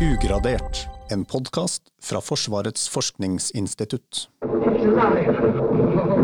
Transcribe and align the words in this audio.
Ugradert, 0.00 0.86
en 1.12 1.26
podkast 1.28 1.90
fra 2.00 2.22
Forsvarets 2.24 2.86
forskningsinstitutt. 2.88 4.30
It's 4.40 4.86
alive! 4.88 5.34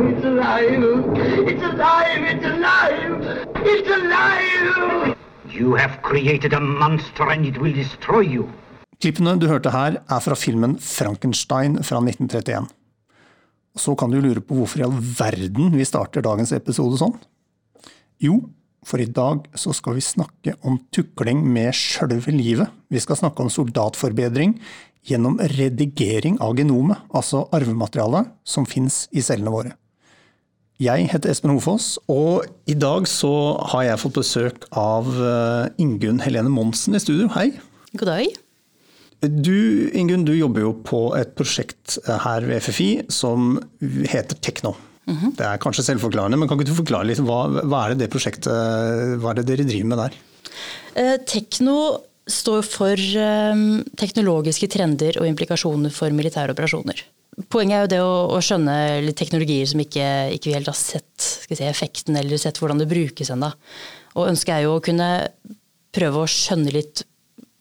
It's 0.08 0.24
alive! 0.24 0.80
It's 1.44 1.66
alive! 1.66 2.22
It's 2.30 2.46
alive! 2.48 3.44
It's 3.68 3.90
alive! 3.98 5.12
You 5.52 5.76
have 5.76 6.00
created 6.00 6.54
a 6.56 6.60
monster 6.60 7.28
and 7.28 7.44
it 7.44 7.60
will 7.60 7.76
destroy 7.76 8.24
you. 8.24 8.48
Klippene 8.96 9.36
du 9.36 9.44
hørte 9.52 9.70
her, 9.70 10.00
er 10.08 10.24
fra 10.24 10.40
filmen 10.40 10.78
Frankenstein 10.80 11.76
fra 11.84 12.00
1931. 12.00 12.72
Så 13.76 13.92
kan 13.94 14.08
du 14.08 14.22
lure 14.24 14.40
på 14.40 14.56
hvorfor 14.56 14.80
i 14.80 14.88
all 14.88 14.96
verden 14.96 15.76
vi 15.76 15.84
starter 15.84 16.24
dagens 16.24 16.56
episode 16.56 16.96
sånn. 16.96 17.18
Jo, 18.24 18.40
for 18.86 19.02
i 19.02 19.08
dag 19.10 19.46
så 19.58 19.74
skal 19.74 19.96
vi 19.98 20.04
snakke 20.04 20.54
om 20.66 20.78
tukling 20.94 21.42
med 21.42 21.74
sjølve 21.74 22.34
livet. 22.34 22.70
Vi 22.92 23.02
skal 23.02 23.18
snakke 23.18 23.42
om 23.42 23.50
soldatforbedring 23.50 24.54
gjennom 25.06 25.38
redigering 25.58 26.38
av 26.42 26.54
genomet, 26.58 27.02
altså 27.14 27.44
arvematerialet 27.54 28.30
som 28.46 28.66
fins 28.66 29.04
i 29.14 29.24
cellene 29.26 29.52
våre. 29.54 29.74
Jeg 30.82 31.06
heter 31.08 31.32
Espen 31.32 31.54
Hofoss, 31.54 31.94
og 32.12 32.44
i 32.68 32.74
dag 32.76 33.06
så 33.08 33.56
har 33.72 33.86
jeg 33.86 34.00
fått 34.02 34.18
besøk 34.18 34.66
av 34.76 35.06
eh, 35.08 35.70
Ingunn 35.80 36.20
Helene 36.20 36.52
Monsen 36.52 36.98
i 36.98 37.00
studio. 37.00 37.30
Hei. 37.32 37.48
God 37.96 38.10
dag. 38.10 38.26
Du 39.24 39.88
Ingunn, 39.96 40.26
du 40.28 40.34
jobber 40.36 40.66
jo 40.66 40.74
på 40.84 41.00
et 41.16 41.32
prosjekt 41.38 41.96
her 42.04 42.44
ved 42.44 42.60
FFI 42.60 42.90
som 43.08 43.56
heter 43.80 44.36
Tekno. 44.44 44.74
Det 45.06 45.46
er 45.46 45.60
kanskje 45.62 45.84
selvforklarende, 45.86 46.38
men 46.40 46.50
kan 46.50 46.58
ikke 46.58 46.72
du 46.72 46.78
forklare 46.80 47.06
litt 47.06 47.22
hva, 47.22 47.44
hva 47.62 47.84
er 47.84 47.94
det 47.94 48.04
det 48.04 48.12
prosjektet 48.12 49.20
hva 49.22 49.32
er 49.32 49.40
det 49.40 49.46
dere 49.52 49.66
driver 49.68 49.90
med 49.92 50.02
der? 50.02 50.16
Eh, 50.98 51.16
Tekno 51.28 51.76
står 52.26 52.64
for 52.66 52.98
eh, 52.98 53.60
teknologiske 54.00 54.68
trender 54.72 55.20
og 55.20 55.28
implikasjoner 55.30 55.94
for 55.94 56.14
militære 56.14 56.56
operasjoner. 56.56 57.04
Poenget 57.52 57.76
er 57.76 57.84
jo 57.84 57.92
det 57.92 58.00
å, 58.02 58.14
å 58.32 58.40
skjønne 58.42 58.76
litt 59.04 59.18
teknologier 59.20 59.68
som 59.68 59.82
ikke, 59.82 60.06
ikke 60.34 60.50
vi 60.50 60.56
helt 60.56 60.70
har 60.72 60.78
sett 60.78 61.20
si, 61.20 61.60
effekten 61.68 62.16
eller 62.16 62.40
sett 62.40 62.58
hvordan 62.58 62.80
det 62.80 62.88
brukes 62.90 63.30
ennå. 63.34 63.52
Og 64.16 64.30
ønsket 64.30 64.54
er 64.56 64.64
jo 64.64 64.78
å 64.78 64.84
kunne 64.84 65.10
prøve 65.96 66.22
å 66.22 66.30
skjønne 66.30 66.72
litt 66.74 67.04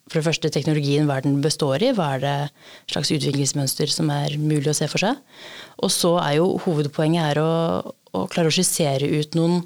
for 0.06 0.20
det 0.20 0.26
første 0.28 0.50
teknologien, 0.54 1.08
verden 1.10 1.40
består 1.42 1.82
i, 1.82 1.90
hva 1.96 2.12
er 2.14 2.22
det 2.22 2.34
slags 2.92 3.10
utviklingsmønster 3.16 3.90
som 3.90 4.10
er 4.14 4.36
mulig 4.38 4.70
å 4.70 4.76
se 4.78 4.86
for 4.90 5.02
seg. 5.02 5.18
Og 5.82 5.90
så 5.90 6.12
er 6.22 6.36
jo 6.38 6.52
hovedpoenget 6.62 7.32
er 7.32 7.40
å, 7.42 7.50
å 8.14 8.26
klare 8.30 8.52
å 8.52 8.54
skissere 8.54 9.08
ut 9.18 9.34
noen 9.38 9.64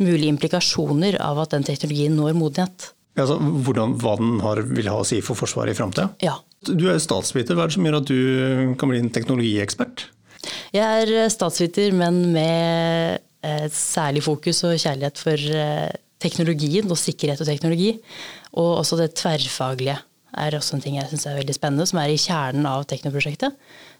mulige 0.00 0.30
implikasjoner 0.32 1.18
av 1.20 1.42
at 1.42 1.56
den 1.56 1.66
teknologien 1.66 2.14
når 2.16 2.38
modenhet. 2.38 2.92
Altså, 3.18 3.36
hvordan, 3.36 3.96
hva 4.00 4.14
den 4.20 4.38
har, 4.44 4.62
vil 4.70 4.88
ha 4.88 5.00
å 5.02 5.06
si 5.06 5.18
for 5.24 5.38
Forsvaret 5.38 5.74
i 5.74 5.78
framtida? 5.78 6.06
Ja. 6.22 6.38
Du 6.64 6.86
er 6.86 6.94
jo 6.94 7.02
statsviter, 7.02 7.56
hva 7.56 7.66
er 7.66 7.72
det 7.72 7.76
som 7.76 7.88
gjør 7.88 7.98
at 7.98 8.08
du 8.08 8.74
kan 8.80 8.92
bli 8.92 9.00
en 9.02 9.10
teknologiekspert? 9.12 10.06
Jeg 10.76 10.84
er 10.86 11.32
statsviter, 11.32 11.90
men 11.96 12.22
med 12.36 13.26
et 13.44 13.74
særlig 13.74 14.22
fokus 14.24 14.62
og 14.68 14.78
kjærlighet 14.78 15.20
for 15.20 15.50
eh, 15.56 15.90
teknologien 16.20 16.88
og 16.92 17.00
sikkerhet 17.00 17.40
og 17.40 17.48
teknologi. 17.48 17.94
Og 18.58 18.80
også 18.80 18.98
det 18.98 19.12
tverrfaglige 19.18 19.98
er 20.40 20.54
også 20.54 20.76
en 20.76 20.82
ting 20.84 20.96
jeg 20.98 21.10
syns 21.10 21.26
er 21.26 21.38
veldig 21.40 21.54
spennende, 21.56 21.86
som 21.90 22.00
er 22.02 22.12
i 22.12 22.18
kjernen 22.20 22.66
av 22.70 22.86
Teknoprosjektet. 22.90 23.56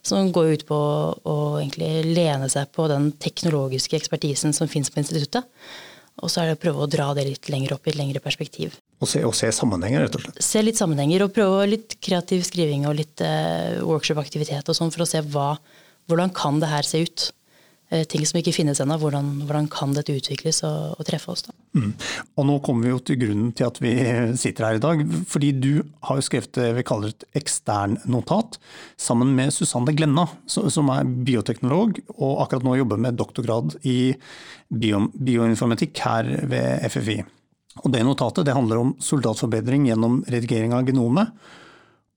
Som 0.07 0.31
går 0.35 0.55
ut 0.55 0.67
på 0.69 0.79
å 0.79 1.37
egentlig 1.61 1.91
lene 2.07 2.49
seg 2.53 2.71
på 2.75 2.87
den 2.91 3.11
teknologiske 3.21 3.99
ekspertisen 3.99 4.55
som 4.57 4.71
finnes 4.71 4.93
på 4.93 5.03
instituttet. 5.03 5.47
Og 6.21 6.29
så 6.29 6.43
er 6.43 6.51
det 6.51 6.59
å 6.59 6.61
prøve 6.61 6.85
å 6.85 6.91
dra 6.91 7.09
det 7.17 7.25
litt 7.27 7.49
lenger 7.53 7.75
opp 7.77 7.87
i 7.87 7.93
et 7.93 7.99
lengre 7.99 8.21
perspektiv. 8.23 8.77
Og 9.01 9.09
se, 9.09 9.23
og 9.25 9.35
se 9.37 9.49
sammenhenger, 9.57 10.05
rett 10.05 10.17
og 10.19 10.25
slett? 10.27 10.41
Se 10.45 10.63
litt 10.63 10.81
sammenhenger, 10.81 11.25
og 11.25 11.35
prøve 11.37 11.69
litt 11.71 11.97
kreativ 12.05 12.45
skriving 12.49 12.85
og 12.89 12.99
litt 12.99 13.23
eh, 13.25 13.81
workshop-aktivitet 13.87 14.69
og 14.69 14.77
sånn, 14.77 14.93
for 14.93 15.07
å 15.07 15.09
se 15.09 15.23
hva, 15.33 15.55
hvordan 16.11 16.35
kan 16.37 16.61
det 16.61 16.69
her 16.73 16.87
se 16.87 17.01
ut. 17.07 17.31
Eh, 17.91 18.05
ting 18.05 18.27
som 18.29 18.41
ikke 18.41 18.55
finnes 18.55 18.83
ennå. 18.83 18.99
Hvordan, 19.01 19.33
hvordan, 19.49 19.71
kan 19.73 19.97
dette 19.97 20.15
utvikles 20.15 20.61
og, 20.69 20.99
og 21.01 21.09
treffe 21.09 21.33
oss? 21.33 21.47
da? 21.49 21.57
Mm. 21.71 21.93
Og 22.35 22.47
nå 22.49 22.57
kommer 22.67 22.87
vi 22.89 22.91
jo 22.91 23.01
til 23.07 23.19
grunnen 23.21 23.51
til 23.55 23.69
at 23.69 23.79
vi 23.83 23.93
sitter 24.41 24.67
her 24.67 24.79
i 24.79 24.83
dag. 24.83 25.03
Fordi 25.31 25.51
du 25.55 25.71
har 26.07 26.19
jo 26.19 26.27
skrevet 26.27 26.53
det 26.57 26.69
vi 26.81 26.85
kaller 26.87 27.13
et 27.13 27.27
eksternnotat 27.39 28.59
sammen 29.01 29.33
med 29.39 29.55
Susanne 29.55 29.95
Glenna, 29.97 30.27
som 30.51 30.91
er 30.95 31.09
bioteknolog 31.29 32.03
og 32.17 32.43
akkurat 32.45 32.67
nå 32.67 32.77
jobber 32.81 33.03
med 33.03 33.19
doktorgrad 33.21 33.79
i 33.87 34.13
bio, 34.69 35.07
bioinformatikk 35.15 36.03
her 36.07 36.35
ved 36.51 36.91
FFI. 36.91 37.21
Og 37.85 37.91
Det 37.95 38.03
notatet 38.05 38.49
det 38.49 38.57
handler 38.57 38.83
om 38.83 38.95
soldatforbedring 38.99 39.87
gjennom 39.89 40.21
redigering 40.27 40.75
av 40.75 40.87
genomet. 40.89 41.31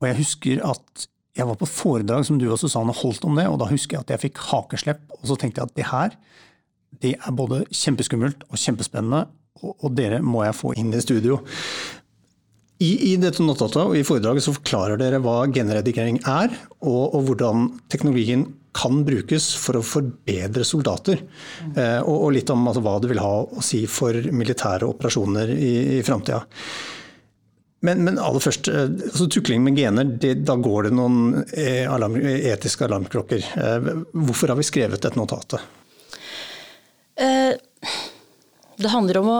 Og 0.01 0.09
jeg 0.09 0.19
husker 0.23 0.63
at 0.65 1.09
jeg 1.33 1.49
var 1.49 1.57
på 1.57 1.69
foredrag 1.69 2.25
som 2.25 2.37
du 2.41 2.45
og 2.51 2.59
Susanne 2.61 2.93
holdt 2.93 3.23
om 3.25 3.37
det, 3.37 3.47
og 3.49 3.57
da 3.61 3.69
husker 3.69 3.97
jeg 3.97 4.05
at 4.05 4.11
jeg 4.13 4.23
fikk 4.27 4.41
hakeslepp. 4.49 5.05
Og 5.21 5.29
så 5.29 5.37
tenkte 5.37 5.61
jeg 5.61 5.69
at 5.69 5.77
det 5.77 5.89
her 5.89 6.17
det 7.01 7.15
er 7.17 7.35
både 7.35 7.63
kjempeskummelt 7.73 8.45
og 8.49 8.59
kjempespennende, 8.59 9.25
og, 9.61 9.91
dere 9.95 10.21
må 10.23 10.43
jeg 10.47 10.57
få 10.57 10.73
inn 10.79 10.89
i 10.93 11.03
studio. 11.03 11.39
I, 12.83 13.13
i 13.13 13.13
dette 13.21 13.43
notatet 13.45 13.79
og 13.83 13.93
i 13.95 14.03
foredraget 14.03 14.43
så 14.43 14.55
forklarer 14.55 14.99
dere 14.99 15.21
hva 15.23 15.43
genredigering 15.53 16.19
er, 16.27 16.55
og, 16.81 17.13
og 17.15 17.29
hvordan 17.29 17.69
teknologien 17.93 18.47
kan 18.73 19.03
brukes 19.05 19.51
for 19.61 19.77
å 19.77 19.85
forbedre 19.85 20.65
soldater. 20.65 21.21
Eh, 21.77 21.99
og, 22.01 22.15
og, 22.15 22.31
litt 22.35 22.49
om 22.49 22.65
altså, 22.67 22.81
hva 22.83 22.97
det 22.99 23.11
vil 23.11 23.21
ha 23.21 23.35
å 23.45 23.63
si 23.63 23.83
for 23.87 24.17
militære 24.33 24.89
operasjoner 24.89 25.53
i, 25.53 25.73
i 25.99 26.01
framtida. 26.05 26.41
Men, 27.83 27.99
men, 28.07 28.17
aller 28.17 28.39
først, 28.39 28.69
altså 28.71 29.27
tukling 29.27 29.63
med 29.65 29.77
gener, 29.77 30.07
det, 30.07 30.37
da 30.47 30.55
går 30.55 30.87
det 30.87 30.93
noen 30.95 31.43
eh, 31.51 31.83
alarm, 31.91 32.15
etiske 32.23 32.87
alarmklokker. 32.87 33.47
Eh, 33.59 33.89
hvorfor 34.15 34.53
har 34.53 34.59
vi 34.59 34.67
skrevet 34.67 35.03
dette 35.03 35.19
notatet? 35.19 35.65
Eh, 37.19 37.51
det 38.83 38.91
handler 38.93 39.21
om 39.21 39.29
å, 39.31 39.39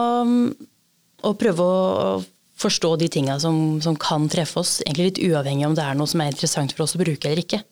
å, 1.28 1.34
prøve 1.38 1.66
å 1.66 2.22
forstå 2.60 2.94
de 3.02 3.10
tinga 3.12 3.36
som, 3.42 3.78
som, 3.84 3.96
kan 4.00 4.26
treffe 4.30 4.62
oss, 4.62 4.78
egentlig 4.84 5.10
litt 5.10 5.22
uavhengig 5.28 5.66
om 5.68 5.76
det 5.76 5.84
er 5.84 5.98
noe 5.98 6.10
som 6.10 6.22
er 6.22 6.32
interessant 6.32 6.74
for 6.74 6.86
oss 6.86 6.96
å 6.96 7.02
bruke 7.02 7.28
eller 7.28 7.44
ikke. 7.44 7.62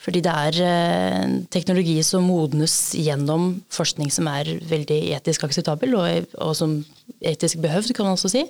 Fordi 0.00 0.22
det 0.24 0.32
er 0.32 0.58
eh, 0.64 1.32
teknologi 1.52 1.98
som 2.06 2.24
modnes 2.24 2.74
gjennom 2.96 3.58
forskning 3.72 4.08
som 4.14 4.30
er 4.32 4.48
veldig 4.70 5.00
etisk 5.18 5.44
akseptabel, 5.44 5.92
og, 5.98 6.30
og, 6.40 6.54
som 6.56 6.78
etisk 7.20 7.60
behøvd, 7.60 7.92
kan 7.96 8.08
man 8.08 8.16
også 8.16 8.30
si. 8.32 8.46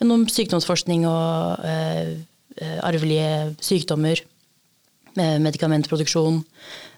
Gjennom 0.00 0.24
sykdomsforskning 0.32 1.04
og 1.10 1.66
eh, 1.68 2.16
eh 2.56 2.78
arvelige 2.80 3.52
sykdommer, 3.60 4.22
medikamentproduksjon. 5.16 6.42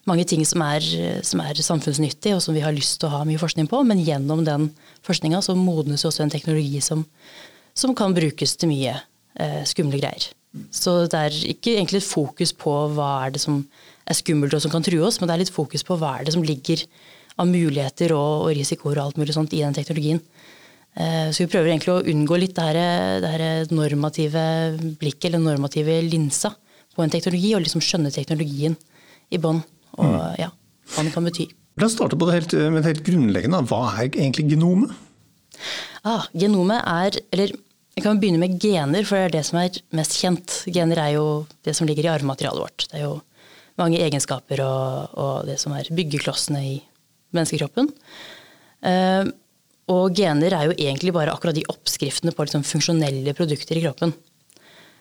Mange 0.07 0.25
ting 0.29 0.45
som 0.47 0.63
er, 0.65 0.85
som 1.27 1.43
er 1.43 1.59
samfunnsnyttig, 1.59 2.35
og 2.37 2.43
som 2.45 2.57
vi 2.57 2.63
har 2.65 2.75
lyst 2.75 3.01
til 3.01 3.09
å 3.09 3.19
ha 3.19 3.25
mye 3.29 3.41
forskning 3.41 3.69
på. 3.71 3.83
Men 3.89 4.01
gjennom 4.05 4.45
den 4.47 4.71
forskninga 5.07 5.43
så 5.45 5.57
modnes 5.59 6.05
jo 6.05 6.13
også 6.13 6.25
en 6.25 6.33
teknologi 6.33 6.81
som, 6.85 7.05
som 7.77 7.95
kan 7.99 8.15
brukes 8.17 8.57
til 8.57 8.71
mye 8.73 8.95
eh, 8.95 9.63
skumle 9.69 10.01
greier. 10.01 10.31
Så 10.73 11.03
det 11.11 11.19
er 11.19 11.39
ikke 11.53 11.77
egentlig 11.77 12.03
et 12.03 12.09
fokus 12.09 12.55
på 12.57 12.73
hva 12.97 13.11
er 13.27 13.35
det 13.35 13.43
som 13.43 13.61
er 14.09 14.17
skummelt 14.17 14.55
og 14.57 14.65
som 14.65 14.73
kan 14.73 14.85
true 14.85 15.05
oss, 15.05 15.21
men 15.21 15.29
det 15.29 15.37
er 15.37 15.43
litt 15.45 15.55
fokus 15.55 15.85
på 15.85 15.99
hva 16.01 16.17
er 16.19 16.29
det 16.29 16.35
som 16.35 16.45
ligger 16.45 16.85
av 17.39 17.51
muligheter 17.51 18.15
og, 18.17 18.47
og 18.47 18.55
risikoer 18.57 18.99
og 18.99 19.05
alt 19.05 19.21
mulig 19.21 19.37
sånt 19.37 19.53
i 19.55 19.63
den 19.63 19.77
teknologien. 19.77 20.23
Eh, 20.99 21.29
så 21.31 21.45
vi 21.45 21.51
prøver 21.53 21.71
egentlig 21.71 21.95
å 21.95 22.03
unngå 22.15 22.39
litt 22.41 22.57
det 22.57 22.65
her, 22.71 22.81
det 23.23 23.33
her 23.35 23.75
normative 23.75 24.45
blikket, 24.99 25.31
eller 25.31 25.45
normative 25.45 26.01
linsa, 26.09 26.55
på 26.97 27.05
en 27.05 27.13
teknologi, 27.13 27.53
og 27.55 27.63
liksom 27.63 27.83
skjønne 27.85 28.11
teknologien 28.11 28.75
i 29.31 29.39
bånn, 29.39 29.61
og 29.97 30.11
mm. 30.11 30.19
ja, 30.41 30.51
hva 30.95 31.05
den 31.07 31.15
kan 31.15 31.29
bety. 31.29 31.49
La 31.79 31.87
oss 31.87 31.95
starte 31.95 32.19
på 32.19 32.27
det 32.29 32.35
helt, 32.35 32.57
med 32.73 32.83
det 32.83 32.91
helt 32.91 33.07
grunnleggende. 33.07 33.63
Hva 33.71 33.81
er 33.95 34.09
egentlig 34.09 34.49
genomet? 34.51 34.95
Ah, 36.07 36.27
genomet 36.35 36.83
er, 36.83 37.19
eller 37.35 37.55
vi 37.99 38.03
kan 38.05 38.21
begynne 38.23 38.39
med 38.43 38.59
gener, 38.63 39.07
for 39.07 39.19
det 39.19 39.25
er 39.27 39.35
det 39.39 39.45
som 39.47 39.59
er 39.59 39.79
mest 39.99 40.15
kjent. 40.21 40.61
Gener 40.71 41.01
er 41.03 41.15
jo 41.17 41.25
det 41.67 41.75
som 41.75 41.89
ligger 41.89 42.07
i 42.07 42.13
arvematerialet 42.13 42.63
vårt. 42.63 42.87
Det 42.91 43.01
er 43.01 43.09
jo 43.09 43.17
mange 43.79 43.99
egenskaper 44.03 44.63
og, 44.63 45.19
og 45.19 45.35
det 45.49 45.59
som 45.63 45.75
er 45.75 45.91
byggeklossene 45.95 46.63
i 46.67 46.77
menneskekroppen. 47.35 47.91
Uh, 48.87 49.27
og 49.91 50.15
gener 50.15 50.55
er 50.55 50.69
jo 50.69 50.77
egentlig 50.77 51.15
bare 51.17 51.33
akkurat 51.33 51.57
de 51.57 51.67
oppskriftene 51.73 52.35
på 52.37 52.47
liksom 52.47 52.67
funksjonelle 52.67 53.35
produkter 53.35 53.81
i 53.81 53.85
kroppen. 53.87 54.13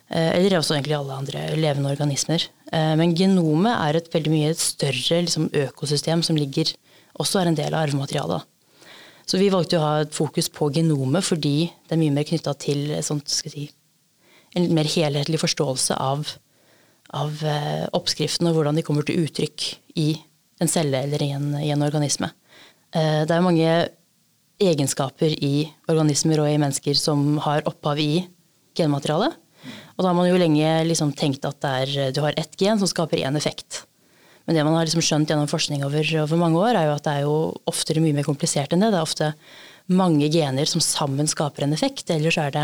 Uh, 0.07 0.31
eller 0.38 0.57
også 0.59 0.77
egentlig 0.77 0.95
alle 0.95 1.15
andre 1.19 1.48
levende 1.59 1.92
organismer. 1.92 2.45
Uh, 2.71 2.94
men 3.00 3.15
genomet 3.18 3.74
er 3.75 4.00
et 4.00 4.12
veldig 4.13 4.31
mye 4.31 4.54
større 4.59 5.24
liksom, 5.25 5.50
økosystem 5.65 6.24
som 6.24 6.39
ligger, 6.39 6.71
også 7.18 7.42
er 7.42 7.51
en 7.51 7.57
del 7.57 7.74
av 7.74 7.88
arvematerialet. 7.88 8.45
Så 9.27 9.39
vi 9.42 9.51
valgte 9.51 9.80
å 9.80 9.83
ha 9.83 9.94
et 10.06 10.15
fokus 10.15 10.48
på 10.54 10.69
genomet 10.75 11.25
fordi 11.27 11.68
det 11.68 11.95
er 11.95 12.00
mye 12.00 12.15
mer 12.15 12.27
knytta 12.27 12.54
til 12.63 12.94
sånt, 13.04 13.27
si, 13.27 13.65
en 14.56 14.69
mer 14.75 14.88
helhetlig 14.88 15.42
forståelse 15.42 15.98
av, 16.00 16.30
av 17.12 17.44
eh, 17.44 17.86
oppskriften 17.98 18.48
og 18.48 18.56
hvordan 18.57 18.80
de 18.80 18.86
kommer 18.88 19.04
til 19.07 19.25
uttrykk 19.25 19.68
i 20.00 20.09
en 20.63 20.71
celle 20.71 21.04
eller 21.04 21.24
i 21.25 21.31
en, 21.36 21.50
i 21.59 21.74
en 21.74 21.83
organisme. 21.83 22.31
Eh, 22.95 23.25
det 23.27 23.36
er 23.36 23.44
mange 23.44 23.74
egenskaper 24.63 25.36
i 25.44 25.68
organismer 25.92 26.42
og 26.42 26.50
i 26.50 26.62
mennesker 26.63 26.98
som 26.98 27.36
har 27.44 27.68
opphav 27.69 28.00
i 28.01 28.24
genmaterialet. 28.80 29.36
Og 29.96 30.04
da 30.04 30.10
har 30.10 30.18
man 30.18 30.30
jo 30.30 30.40
lenge 30.40 30.72
liksom 30.88 31.14
tenkt 31.18 31.46
at 31.48 31.68
er, 31.68 31.94
du 32.14 32.22
har 32.24 32.38
ett 32.38 32.58
gen 32.62 32.80
som 32.80 32.90
skaper 32.90 33.24
én 33.25 33.40
effekt. 33.40 33.84
Men 34.48 34.56
det 34.56 34.64
man 34.64 34.78
har 34.78 34.88
liksom 34.88 35.04
skjønt 35.04 35.31
gjennom 35.31 35.50
forskning 35.52 35.84
over, 35.84 36.08
over, 36.24 36.40
mange 36.40 36.60
år, 36.62 36.78
er 36.80 36.88
jo 36.88 36.96
at 36.96 37.08
det 37.08 37.16
er 37.18 37.25
jo 37.25 37.38
oftere 37.68 38.04
mye 38.04 38.16
mer 38.16 38.28
komplisert 38.28 38.72
enn 38.72 38.86
det. 38.86 38.94
Det 38.94 39.00
er 39.02 39.08
ofte 39.10 39.31
mange 39.92 40.30
gener 40.31 40.69
som 40.69 40.84
sammen 40.84 41.28
skaper 41.28 41.66
en 41.66 41.75
effekt. 41.75 42.08
Eller 42.16 42.31
så 42.31 42.46
er 42.46 42.56
det 42.56 42.64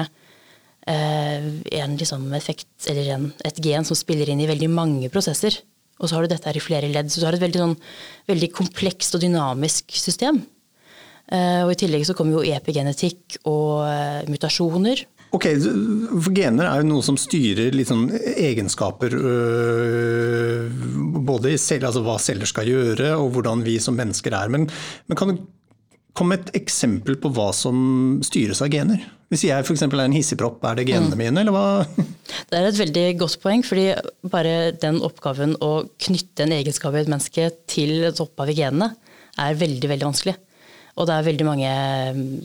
eh, 0.88 1.50
en 1.81 1.97
liksom 2.00 2.29
effekt, 2.39 2.71
eller 2.88 3.11
en, 3.17 3.27
et 3.44 3.59
gen 3.67 3.83
som 3.83 4.00
spiller 4.00 4.31
inn 4.31 4.45
i 4.45 4.47
veldig 4.47 4.71
mange 4.71 5.11
prosesser. 5.11 5.59
Og 6.00 6.07
så 6.07 6.15
har 6.15 6.23
du 6.23 6.31
dette 6.31 6.47
her 6.47 6.59
i 6.59 6.63
flere 6.63 6.91
ledd. 6.91 7.11
Så 7.11 7.19
du 7.19 7.27
har 7.27 7.35
et 7.35 7.44
veldig, 7.44 7.61
sånn, 7.65 7.75
veldig 8.31 8.51
komplekst 8.55 9.19
og 9.19 9.25
dynamisk 9.25 9.91
system. 10.00 10.39
Eh, 11.31 11.61
og 11.65 11.75
I 11.75 11.79
tillegg 11.83 12.07
så 12.07 12.15
kommer 12.15 12.39
jo 12.39 12.55
epigenetikk 12.55 13.41
og 13.44 13.83
eh, 13.89 14.23
mutasjoner. 14.31 15.03
Ok, 15.33 15.47
for 15.57 16.35
Gener 16.38 16.68
er 16.69 16.83
jo 16.83 16.89
noe 16.91 17.06
som 17.06 17.18
styrer 17.18 17.74
liksom 17.74 18.06
egenskaper 18.13 19.15
øh, 19.18 20.68
Både 21.25 21.56
i 21.56 21.57
selv, 21.57 21.88
altså 21.89 22.03
hva 22.06 22.19
celler 22.21 22.50
skal 22.50 22.69
gjøre 22.69 23.15
og 23.18 23.31
hvordan 23.33 23.63
vi 23.65 23.80
som 23.81 23.97
mennesker 23.97 24.35
er. 24.38 24.51
Men, 24.53 24.68
men 25.09 25.18
kan 25.18 25.31
du 25.31 25.41
komme 26.13 26.35
med 26.35 26.45
et 26.45 26.62
eksempel 26.62 27.18
på 27.18 27.31
hva 27.33 27.50
som 27.56 28.19
styres 28.25 28.62
av 28.62 28.69
gener? 28.74 29.01
Hvis 29.33 29.47
jeg 29.47 29.65
f.eks. 29.65 29.81
er 29.88 30.03
en 30.03 30.13
hissigpropp, 30.13 30.62
er 30.69 30.77
det 30.77 30.85
genene 30.91 31.15
mm. 31.15 31.21
mine, 31.24 31.41
eller 31.41 31.56
hva? 31.56 32.03
Det 32.51 32.59
er 32.59 32.68
et 32.69 32.77
veldig 32.77 33.06
godt 33.24 33.39
poeng, 33.41 33.63
fordi 33.65 33.88
bare 34.29 34.74
den 34.77 35.00
oppgaven 35.06 35.56
å 35.65 35.71
knytte 36.06 36.45
en 36.45 36.53
egenskap 36.53 36.94
i 36.94 37.01
et 37.01 37.09
menneske 37.09 37.50
til 37.71 38.03
et 38.12 38.21
opphav 38.21 38.51
i 38.53 38.57
genene, 38.59 38.91
er 39.41 39.57
veldig, 39.57 39.89
veldig 39.89 40.12
vanskelig. 40.12 40.36
Og 40.94 41.09
det 41.09 41.15
er 41.15 41.25
veldig 41.25 41.47
mange, 41.47 41.74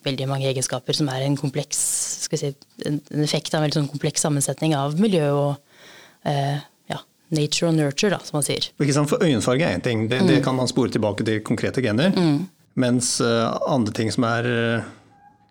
veldig 0.06 0.30
mange 0.30 0.48
egenskaper 0.48 0.96
som 0.96 1.10
er 1.12 1.26
en 1.26 1.36
kompleks 1.36 1.82
si, 2.18 2.52
en 2.88 3.00
effekt 3.24 3.54
av 3.54 3.60
en 3.60 3.66
veldig 3.66 3.78
sånn 3.80 3.90
kompleks 3.92 4.24
sammensetning 4.24 4.74
av 4.78 4.98
miljø 5.00 5.30
og 5.32 6.28
eh, 6.28 6.58
ja, 6.90 7.00
nature 7.34 7.70
og 7.70 7.78
nurture, 7.78 8.12
da, 8.16 8.20
som 8.24 8.38
man 8.40 8.46
sier. 8.46 8.70
Ikke 8.78 8.96
sant, 8.96 9.10
For 9.10 9.24
Øyenfarge 9.24 9.66
er 9.66 9.78
én 9.78 9.84
ting, 9.84 10.06
det, 10.10 10.22
mm. 10.22 10.30
det, 10.32 10.38
kan 10.44 10.58
man 10.58 10.70
spore 10.70 10.92
tilbake 10.94 11.26
til 11.26 11.42
konkrete 11.46 11.84
gener. 11.84 12.14
Mm. 12.14 12.46
Mens 12.78 13.16
uh, 13.24 13.56
andre 13.66 13.94
ting 13.96 14.12
som 14.14 14.26
er, 14.28 14.46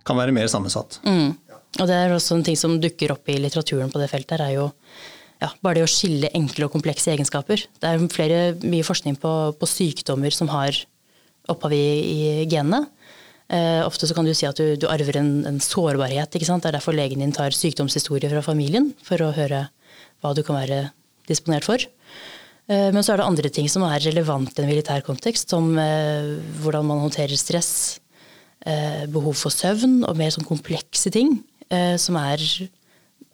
kan 0.08 0.16
være 0.19 0.36
mer 0.36 0.48
sammensatt. 0.52 1.02
Mm. 1.04 1.36
Og 1.81 1.90
det 1.90 1.96
er 1.98 2.14
også 2.16 2.38
en 2.38 2.46
ting 2.48 2.58
som 2.60 2.78
dukker 2.81 3.12
opp 3.14 3.28
i 3.30 3.36
litteraturen 3.42 3.92
på 3.92 4.00
det 4.00 4.08
feltet, 4.12 4.40
er 4.40 4.56
jo 4.56 4.69
ja, 5.42 5.50
bare 5.62 5.80
det 5.80 5.86
å 5.86 5.92
skille 5.92 6.31
enkle 6.38 6.68
og 6.68 6.74
komplekse 6.74 7.12
egenskaper. 7.14 7.66
Det 7.78 7.90
er 7.90 8.06
flere, 8.14 8.40
mye 8.64 8.86
forskning 8.86 9.18
på, 9.22 9.34
på 9.60 9.69
sykdommer 9.69 10.34
som 10.34 10.50
har 10.54 10.80
opphav 11.52 11.75
i, 11.75 11.84
i 11.84 12.22
genene. 12.50 12.86
Eh, 13.47 13.81
ofte 13.85 14.07
så 14.07 14.15
kan 14.15 14.27
du 14.27 14.33
si 14.35 14.47
at 14.47 14.59
du, 14.59 14.75
du 14.75 14.88
arver 14.91 15.21
en, 15.21 15.45
en 15.47 15.59
sårbarhet. 15.63 16.33
Det 16.33 16.44
er 16.44 16.75
derfor 16.75 16.95
legen 16.95 17.23
din 17.23 17.35
tar 17.35 17.55
sykdomshistorie 17.55 18.31
fra 18.31 18.44
familien, 18.44 18.91
for 19.07 19.23
å 19.23 19.31
høre 19.35 19.67
hva 20.21 20.33
du 20.35 20.44
kan 20.44 20.59
være 20.59 20.89
disponert 21.29 21.67
for. 21.67 21.79
Eh, 22.67 22.89
men 22.91 22.99
så 23.03 23.13
er 23.13 23.21
det 23.21 23.29
andre 23.29 23.51
ting 23.53 23.69
som 23.71 23.85
er 23.88 24.03
relevant 24.03 24.51
i 24.51 24.63
en 24.63 24.69
militær 24.69 25.05
kontekst, 25.07 25.53
som 25.53 25.71
eh, 25.79 26.35
hvordan 26.59 26.89
man 26.89 27.05
håndterer 27.05 27.39
stress, 27.39 28.01
eh, 28.67 29.05
behov 29.11 29.39
for 29.39 29.53
søvn 29.53 30.01
og 30.03 30.19
mer 30.19 30.33
sånn 30.35 30.47
komplekse 30.47 31.13
ting, 31.15 31.38
eh, 31.71 31.95
som 32.01 32.19
er 32.19 32.44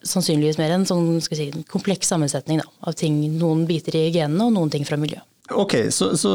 sannsynligvis 0.04 0.60
mer 0.60 0.75
en 0.75 0.86
sånn 0.86 1.18
si, 1.24 1.50
kompleks 1.71 2.12
sammensetning 2.12 2.62
da, 2.62 2.69
av 2.86 2.98
ting, 3.00 3.18
noen 3.39 3.65
biter 3.65 3.95
i 3.98 4.10
genene 4.13 4.50
og 4.50 4.57
noen 4.60 4.74
ting 4.74 4.86
fra 4.86 5.00
miljøet. 5.00 5.25
Ok, 5.51 5.75
så, 5.92 6.13
så, 6.16 6.31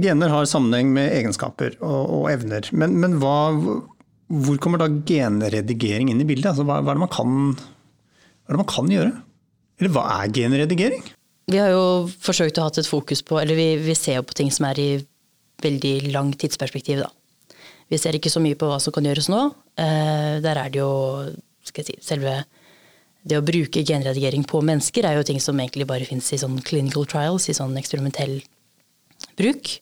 gener 0.00 0.32
har 0.32 0.48
sammenheng 0.48 0.88
med 0.94 1.12
egenskaper 1.18 1.74
og, 1.84 2.14
og 2.16 2.30
evner. 2.32 2.64
Men, 2.72 2.96
men 3.02 3.18
hva, 3.20 3.36
hvor 3.52 4.60
kommer 4.62 4.80
da 4.80 4.88
genredigering 4.88 6.08
inn 6.10 6.22
i 6.24 6.28
bildet? 6.28 6.48
Altså, 6.54 6.64
hva, 6.64 6.80
hva, 6.80 6.94
er 6.96 7.12
kan, 7.12 7.52
hva, 7.52 8.48
er 8.48 8.56
det 8.56 8.62
man 8.62 8.70
kan, 8.72 8.88
gjøre? 8.94 9.12
Eller 9.76 9.92
hva 9.92 10.06
er 10.14 10.32
genredigering? 10.32 11.04
Vi 11.52 11.60
har 11.60 11.70
jo 11.74 11.84
forsøkt 12.08 12.58
å 12.58 12.64
ha 12.64 12.72
et 12.72 12.88
fokus 12.88 13.20
på, 13.22 13.36
eller 13.38 13.58
vi, 13.58 13.68
vi 13.84 13.94
ser 13.94 14.18
jo 14.18 14.26
på 14.26 14.38
ting 14.40 14.48
som 14.54 14.66
er 14.70 14.80
i 14.80 14.90
veldig 15.62 15.94
lang 16.14 16.32
tidsperspektiv. 16.40 17.04
Da. 17.04 17.60
Vi 17.92 18.00
ser 18.00 18.16
ikke 18.16 18.32
så 18.32 18.40
mye 18.42 18.56
på 18.58 18.68
hva 18.70 18.80
som 18.82 18.96
kan 18.96 19.06
gjøres 19.06 19.28
nå. 19.30 19.42
Eh, 19.78 20.38
der 20.42 20.58
er 20.58 20.72
det 20.72 20.80
jo 20.80 20.90
skal 21.66 21.84
jeg 21.84 21.92
si, 21.92 22.06
selve 22.14 22.40
det 23.26 23.38
å 23.38 23.44
bruke 23.44 23.82
genredigering 23.86 24.44
på 24.46 24.60
mennesker 24.64 25.06
er 25.08 25.18
jo 25.18 25.24
ting 25.26 25.40
som 25.42 25.58
egentlig 25.58 25.88
bare 25.88 26.06
fins 26.06 26.28
i 26.32 26.38
sånn 26.40 26.60
clinical 26.66 27.08
trials, 27.10 27.48
i 27.50 27.56
sånn 27.56 27.74
eksperimentell 27.80 28.38
bruk. 29.38 29.72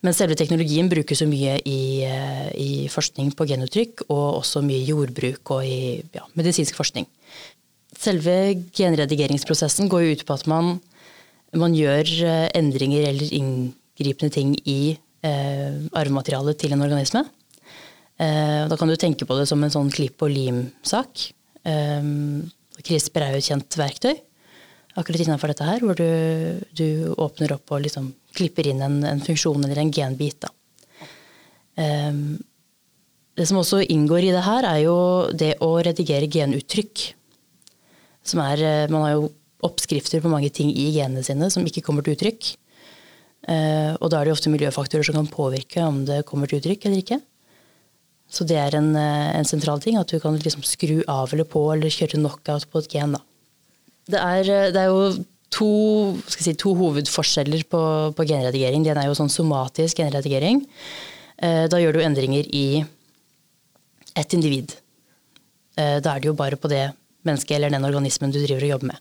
Men 0.00 0.16
selve 0.16 0.36
teknologien 0.38 0.88
brukes 0.88 1.20
jo 1.20 1.28
mye 1.28 1.58
i, 1.68 1.80
eh, 2.08 2.48
i, 2.56 2.70
forskning 2.88 3.34
på 3.36 3.46
genuttrykk, 3.50 4.06
og 4.08 4.40
også 4.40 4.62
mye 4.64 4.80
i 4.80 4.88
jordbruk 4.88 5.52
og 5.54 5.66
i 5.66 6.00
ja, 6.16 6.24
medisinsk 6.40 6.78
forskning. 6.78 7.06
Selve 8.00 8.36
genredigeringsprosessen 8.76 9.90
går 9.92 10.06
jo 10.06 10.14
ut 10.16 10.24
på 10.26 10.38
at 10.38 10.46
man, 10.50 10.78
man 11.52 11.76
gjør 11.76 12.14
eh, 12.24 12.46
endringer 12.56 13.10
eller 13.10 13.34
inngripende 13.36 14.32
ting 14.34 14.54
i 14.64 14.96
eh, 14.96 15.76
arvematerialet 16.00 16.58
til 16.58 16.72
en 16.74 16.86
organisme. 16.86 17.26
Eh, 18.20 18.64
da 18.72 18.80
kan 18.80 18.88
du 18.88 18.96
tenke 18.96 19.28
på 19.28 19.36
det 19.36 19.46
som 19.52 19.60
en 19.62 19.72
sånn 19.72 19.92
klipp 19.92 20.24
og 20.24 20.32
lim-sak. 20.32 21.28
Eh, 21.68 22.08
CRISPR 22.86 23.26
er 23.26 23.34
jo 23.34 23.40
et 23.42 23.50
kjent 23.50 23.78
verktøy 23.80 24.14
akkurat 24.98 25.22
innenfor 25.22 25.52
dette 25.52 25.66
her, 25.66 25.82
hvor 25.84 25.98
du, 25.98 26.60
du 26.74 26.86
åpner 27.20 27.54
opp 27.54 27.70
og 27.74 27.84
liksom 27.84 28.10
klipper 28.36 28.68
inn 28.70 28.82
en, 28.84 29.00
en 29.06 29.22
funksjon 29.22 29.62
eller 29.62 29.82
en 29.82 29.92
genbit. 29.94 30.48
Um, 31.78 32.40
det 33.38 33.46
som 33.48 33.60
også 33.60 33.84
inngår 33.86 34.26
i 34.26 34.32
det 34.34 34.44
her, 34.44 34.66
er 34.66 34.82
jo 34.84 34.96
det 35.32 35.54
å 35.64 35.72
redigere 35.80 36.28
genuttrykk. 36.30 37.04
Som 38.26 38.42
er, 38.44 38.60
eh, 38.60 38.90
man 38.92 39.06
har 39.06 39.14
jo 39.14 39.30
oppskrifter 39.64 40.20
på 40.20 40.32
mange 40.32 40.50
ting 40.52 40.72
i 40.74 40.90
genene 40.92 41.22
sine 41.24 41.48
som 41.52 41.64
ikke 41.64 41.84
kommer 41.86 42.04
til 42.04 42.16
uttrykk. 42.16 42.50
Uh, 43.48 43.96
og 43.96 44.10
da 44.12 44.18
er 44.18 44.28
det 44.28 44.34
ofte 44.34 44.50
miljøfaktorer 44.52 45.06
som 45.06 45.16
kan 45.16 45.30
påvirke 45.32 45.80
om 45.80 46.02
det 46.04 46.18
kommer 46.28 46.50
til 46.50 46.60
uttrykk 46.60 46.84
eller 46.86 47.00
ikke. 47.00 47.16
Så 48.30 48.46
det 48.46 48.58
er 48.62 48.76
en, 48.78 48.94
eh, 48.96 49.32
en, 49.38 49.48
sentral 49.48 49.82
ting, 49.82 49.98
at 49.98 50.08
du 50.08 50.20
kan 50.22 50.38
liksom 50.38 50.62
skru 50.66 51.00
av 51.10 51.32
eller 51.34 51.48
på 51.50 51.64
eller 51.74 51.90
kjøre 51.90 52.20
knockout 52.20 52.68
på 52.70 52.82
et 52.82 52.92
gen. 52.94 53.16
Det 54.06 54.20
er, 54.20 54.46
eh, 54.46 54.70
det 54.70 54.78
er, 54.78 54.86
jo 54.86 55.24
to, 55.50 55.70
si, 56.30 56.54
to 56.54 56.74
hovedforskjeller 56.78 57.66
på, 57.66 57.82
på, 58.14 58.26
genredigering. 58.30 58.86
Den 58.86 59.02
er 59.02 59.10
jo 59.10 59.18
sånn 59.18 59.32
somatisk 59.32 59.98
genredigering. 59.98 60.62
Eh, 61.42 61.66
da 61.66 61.82
gjør 61.82 61.98
du 61.98 62.04
endringer 62.06 62.46
i 62.54 62.84
ett 64.14 64.32
individ. 64.34 64.76
Da 65.80 66.12
er 66.12 66.20
det 66.20 66.26
jo 66.28 66.34
bare 66.36 66.58
på 66.60 66.68
det 66.68 66.90
mennesket 67.24 67.54
eller 67.56 67.70
den 67.72 67.86
organismen 67.86 68.32
du 68.34 68.40
driver 68.42 68.66
og 68.66 68.72
jobber 68.74 68.88
med. 68.90 68.98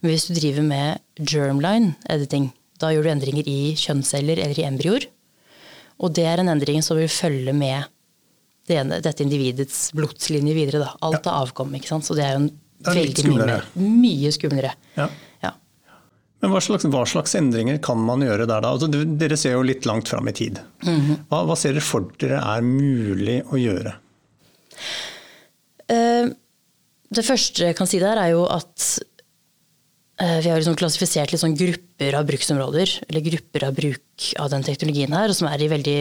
Men 0.00 0.10
hvis 0.10 0.24
du 0.26 0.32
driver 0.34 0.64
med 0.66 1.20
germline 1.20 1.92
editing, 2.10 2.48
da 2.82 2.90
gjør 2.90 3.06
du 3.06 3.10
endringer 3.12 3.46
i 3.46 3.76
kjønnsceller 3.78 4.40
eller 4.42 4.58
i 4.58 4.66
embryoer. 4.66 5.06
Og 6.02 6.16
det 6.16 6.26
er 6.26 6.42
en 6.42 6.50
endring 6.50 6.82
som 6.82 6.98
vil 6.98 7.12
følge 7.12 7.54
med 7.54 7.86
det 8.66 8.78
ene, 8.80 9.00
dette 9.02 9.22
individets 9.24 9.90
blodslinje 9.96 10.54
videre. 10.56 10.82
Da. 10.82 10.94
Alt 11.06 11.26
er 11.26 11.36
avkom. 11.36 11.74
ikke 11.78 11.92
sant? 11.92 12.06
Så 12.06 12.16
det 12.18 12.26
er 12.26 12.36
jo 12.36 12.44
en 12.44 12.50
er 12.84 12.98
veldig 13.00 13.32
mye, 13.32 13.60
mye 13.80 14.32
skumlere. 14.34 14.72
Ja. 14.98 15.08
ja. 15.44 15.52
Men 16.42 16.52
hva 16.52 16.62
slags, 16.64 16.86
hva 16.92 17.04
slags, 17.08 17.36
endringer 17.38 17.78
kan 17.82 18.00
man 18.02 18.24
gjøre 18.24 18.48
der 18.48 18.64
da? 18.64 18.72
Altså, 18.74 18.88
dere 18.90 19.38
ser 19.40 19.56
jo 19.56 19.64
litt 19.66 19.88
langt 19.88 20.10
fram 20.12 20.28
i 20.28 20.34
tid. 20.36 20.60
Mm 20.84 21.00
-hmm. 21.00 21.20
hva, 21.30 21.44
hva, 21.48 21.56
ser 21.56 21.76
dere 21.76 21.86
for 21.86 22.10
dere 22.20 22.40
er 22.42 22.62
mulig 22.62 23.42
å 23.50 23.60
gjøre? 23.60 23.94
Uh, 25.86 26.34
det 27.08 27.24
første 27.24 27.70
jeg 27.70 27.76
kan 27.76 27.86
si 27.86 27.98
der, 28.02 28.18
er 28.18 28.34
jo 28.34 28.46
at 28.50 28.98
vi 30.16 30.48
har 30.48 30.56
liksom 30.56 30.78
klassifisert 30.80 31.32
litt 31.32 31.42
sånn 31.42 31.56
grupper 31.58 32.14
av 32.16 32.24
bruksområder, 32.24 32.88
eller 33.04 33.24
grupper 33.26 33.66
av 33.66 33.74
bruk 33.76 34.28
av 34.40 34.48
den 34.48 34.62
teknologien 34.64 35.12
her, 35.12 35.32
som 35.36 35.48
er 35.50 35.60
i 35.60 35.68
veldig 35.68 35.96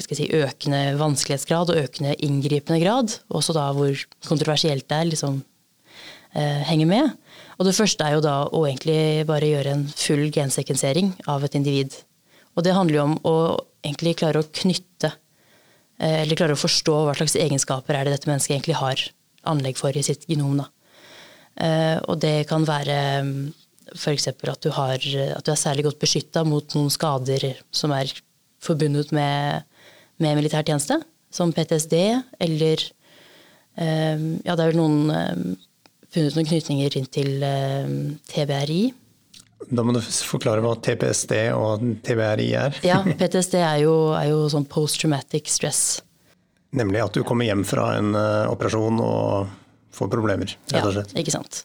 si, 0.00 0.30
økende 0.32 0.94
vanskelighetsgrad 0.96 1.72
og 1.74 1.80
økende 1.82 2.14
inngripende 2.24 2.80
grad. 2.80 3.18
Også 3.28 3.52
da 3.52 3.66
hvor 3.76 3.92
kontroversielt 4.24 4.86
det 4.88 4.96
er, 4.96 5.10
liksom 5.10 5.42
eh, 6.32 6.62
henger 6.70 6.88
med. 6.88 7.12
Og 7.60 7.68
det 7.68 7.76
første 7.76 8.06
er 8.06 8.16
jo 8.16 8.24
da 8.24 8.36
å 8.48 8.64
egentlig 8.64 9.26
bare 9.28 9.52
gjøre 9.52 9.76
en 9.76 9.86
full 9.92 10.30
gensekvensering 10.32 11.12
av 11.28 11.44
et 11.44 11.60
individ. 11.60 11.98
Og 12.56 12.64
det 12.64 12.72
handler 12.76 12.96
jo 12.96 13.06
om 13.10 13.16
å 13.28 13.36
egentlig 13.84 14.16
klare 14.22 14.40
å 14.40 14.48
knytte, 14.48 15.12
eh, 16.00 16.22
eller 16.22 16.38
klare 16.40 16.56
å 16.56 16.64
forstå 16.64 16.96
hva 17.04 17.16
slags 17.18 17.36
egenskaper 17.36 17.96
er 17.96 18.08
det 18.08 18.16
dette 18.16 18.30
mennesket 18.30 18.56
egentlig 18.56 18.80
har 18.80 19.04
anlegg 19.52 19.76
for 19.80 19.92
i 19.96 20.04
sitt 20.04 20.24
genom. 20.28 20.56
da. 20.64 20.70
Eh, 21.60 21.98
og 22.08 22.20
det 22.22 22.48
kan 22.50 22.64
være 22.68 22.98
F.eks. 23.96 24.28
At, 24.30 24.46
at 24.48 24.64
du 24.64 25.52
er 25.52 25.58
særlig 25.58 25.86
godt 25.88 26.00
beskytta 26.02 26.44
mot 26.46 26.76
noen 26.76 26.92
skader 26.92 27.50
som 27.74 27.92
er 27.96 28.12
forbundet 28.62 29.12
med, 29.16 29.66
med 30.22 30.38
militær 30.38 30.64
tjeneste, 30.66 31.00
som 31.32 31.52
PTSD 31.54 31.96
eller 32.42 32.82
um, 33.78 34.24
Ja, 34.44 34.54
det 34.54 34.64
er 34.64 34.70
vel 34.72 34.80
noen 34.80 35.10
um, 35.10 35.44
funnet 36.10 36.36
noen 36.36 36.48
knytninger 36.48 36.96
inn 36.98 37.06
til 37.12 37.44
TBRI. 38.30 38.82
Da 39.70 39.84
må 39.84 39.92
du 39.94 40.00
forklare 40.00 40.62
hva 40.64 40.72
TPSD 40.80 41.34
og 41.54 41.84
TBRI 42.06 42.48
er. 42.58 42.78
ja, 42.86 43.02
PTSD 43.20 43.58
er 43.60 43.82
jo, 43.84 43.94
er 44.16 44.30
jo 44.32 44.46
sånn 44.52 44.66
post 44.70 45.00
traumatic 45.02 45.50
stress. 45.52 45.82
Nemlig 46.76 47.02
at 47.02 47.16
du 47.16 47.24
kommer 47.26 47.48
hjem 47.48 47.64
fra 47.66 47.92
en 47.98 48.14
uh, 48.14 48.50
operasjon 48.50 49.00
og 49.02 49.50
får 49.94 50.10
problemer, 50.12 50.56
rett 50.72 50.86
og 50.86 50.96
slett. 50.96 51.14
Ja, 51.14 51.22
ikke 51.22 51.34
sant. 51.34 51.62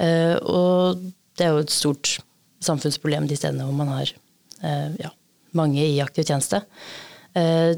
Uh, 0.00 0.36
og 0.44 1.02
det 1.38 1.46
er 1.46 1.54
jo 1.54 1.64
et 1.64 1.72
stort 1.72 2.16
samfunnsproblem 2.64 3.28
de 3.30 3.36
stedene 3.38 3.64
hvor 3.64 3.76
man 3.76 3.92
har 3.94 4.10
uh, 4.64 4.90
ja, 5.00 5.12
mange 5.56 5.84
i 5.84 6.00
aktiv 6.04 6.26
tjeneste. 6.28 6.62
Uh, 7.36 7.76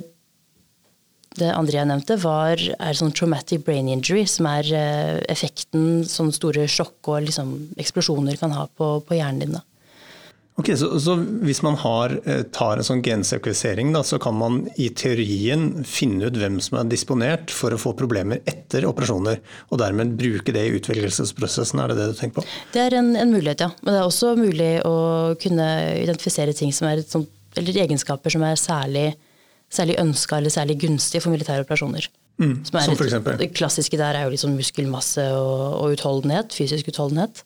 det 1.38 1.52
andre 1.54 1.76
jeg 1.76 1.86
nevnte, 1.86 2.16
var 2.18 2.58
er 2.58 2.96
sånn 2.98 3.12
traumatic 3.14 3.62
brain 3.66 3.86
injury, 3.92 4.24
som 4.26 4.48
er 4.50 4.72
effekten 5.30 6.00
sånne 6.08 6.34
store 6.34 6.64
sjokk 6.66 7.12
og 7.12 7.28
liksom 7.28 7.52
eksplosjoner 7.78 8.40
kan 8.40 8.56
ha 8.56 8.64
på, 8.66 8.96
på 9.06 9.18
hjernen 9.20 9.44
din. 9.44 9.54
Da. 9.54 9.62
Ok, 10.58 10.72
så, 10.74 10.88
så, 11.00 11.14
Hvis 11.46 11.60
man 11.62 11.76
har, 11.78 12.16
eh, 12.26 12.42
tar 12.54 12.80
en 12.80 12.86
sånn 12.86 13.02
gensekvensering, 13.04 13.92
så 14.02 14.18
kan 14.18 14.34
man 14.34 14.64
i 14.74 14.88
teorien 14.90 15.84
finne 15.86 16.26
ut 16.26 16.38
hvem 16.40 16.58
som 16.64 16.80
er 16.80 16.90
disponert 16.90 17.52
for 17.54 17.74
å 17.74 17.78
få 17.78 17.92
problemer 17.98 18.42
etter 18.50 18.88
operasjoner, 18.88 19.38
og 19.70 19.78
dermed 19.78 20.16
bruke 20.18 20.54
det 20.54 20.64
i 20.66 20.74
utvelgelsesprosessen? 20.80 21.78
Er 21.78 21.92
det 21.92 22.00
det 22.00 22.08
du 22.10 22.18
tenker 22.18 22.40
på? 22.40 22.46
Det 22.74 22.82
er 22.82 22.98
en, 22.98 23.14
en 23.14 23.30
mulighet, 23.30 23.62
ja. 23.68 23.70
Men 23.84 23.94
det 23.94 24.00
er 24.00 24.10
også 24.10 24.34
mulig 24.38 24.72
å 24.88 24.96
kunne 25.38 25.68
identifisere 26.02 26.56
ting 26.58 26.74
som 26.74 26.90
er 26.90 27.04
sånt, 27.06 27.30
eller 27.58 27.78
egenskaper 27.84 28.34
som 28.34 28.42
er 28.46 28.58
særlig, 28.58 29.06
særlig 29.70 30.00
ønska 30.02 30.40
eller 30.40 30.52
særlig 30.52 30.80
gunstige 30.82 31.22
for 31.22 31.34
militære 31.34 31.64
operasjoner. 31.68 32.10
Mm, 32.38 32.64
som, 32.66 32.80
som 32.82 32.98
for 32.98 33.06
eksempel? 33.06 33.38
Det 33.38 33.52
klassiske 33.54 33.98
der 33.98 34.18
er 34.18 34.26
jo 34.26 34.34
liksom 34.34 34.58
muskelmasse 34.58 35.22
og, 35.38 35.62
og 35.78 35.94
utholdenhet, 35.94 36.54
fysisk 36.54 36.90
utholdenhet. 36.90 37.44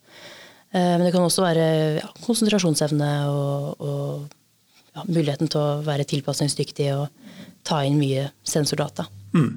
Eh, 0.72 0.92
men 0.96 1.06
det 1.06 1.12
kan 1.14 1.24
også 1.24 1.44
være 1.44 1.66
ja, 2.00 2.10
konsentrasjonsevne 2.24 3.10
og, 3.28 3.82
og 3.84 4.94
ja, 4.96 5.04
muligheten 5.08 5.50
til 5.52 5.60
å 5.60 5.80
være 5.86 6.08
tilpasningsdyktig 6.08 6.92
og 6.96 7.08
ta 7.66 7.82
inn 7.86 7.98
mye 8.00 8.30
sensordata. 8.46 9.06
Mm. 9.32 9.52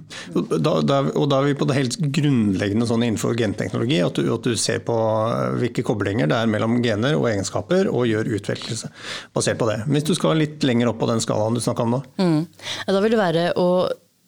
Da, 0.64 0.74
da, 0.88 0.98
og 1.20 1.26
da 1.32 1.42
er 1.42 1.50
vi 1.50 1.56
på 1.60 1.66
det 1.68 1.76
helt 1.76 1.98
grunnleggende 2.16 2.88
sånn 2.88 3.04
innenfor 3.04 3.36
genteknologi, 3.40 3.98
at 4.06 4.20
du, 4.20 4.30
at 4.32 4.48
du, 4.48 4.54
ser 4.60 4.80
på 4.88 4.96
eh, 4.96 5.58
hvilke 5.64 5.84
koblinger 5.88 6.30
det 6.32 6.38
er 6.38 6.52
mellom 6.52 6.78
gener 6.84 7.18
og 7.18 7.30
egenskaper, 7.32 7.90
og 7.92 8.08
gjør 8.08 8.32
utvelgelse 8.38 8.92
basert 9.36 9.60
på 9.60 9.70
det. 9.72 9.82
Hvis 9.92 10.08
du 10.08 10.14
skal 10.18 10.40
litt 10.40 10.64
lenger 10.68 10.92
opp 10.92 11.02
på 11.04 11.10
den 11.12 11.24
skalaen 11.24 11.58
du 11.58 11.64
snakka 11.64 11.88
om 11.88 11.98
nå? 11.98 12.04
Mm. 12.20 12.44
Ja, 12.86 12.92
da 12.92 13.04
vil 13.04 13.16
det 13.16 13.24
være 13.24 13.48
å 13.60 13.70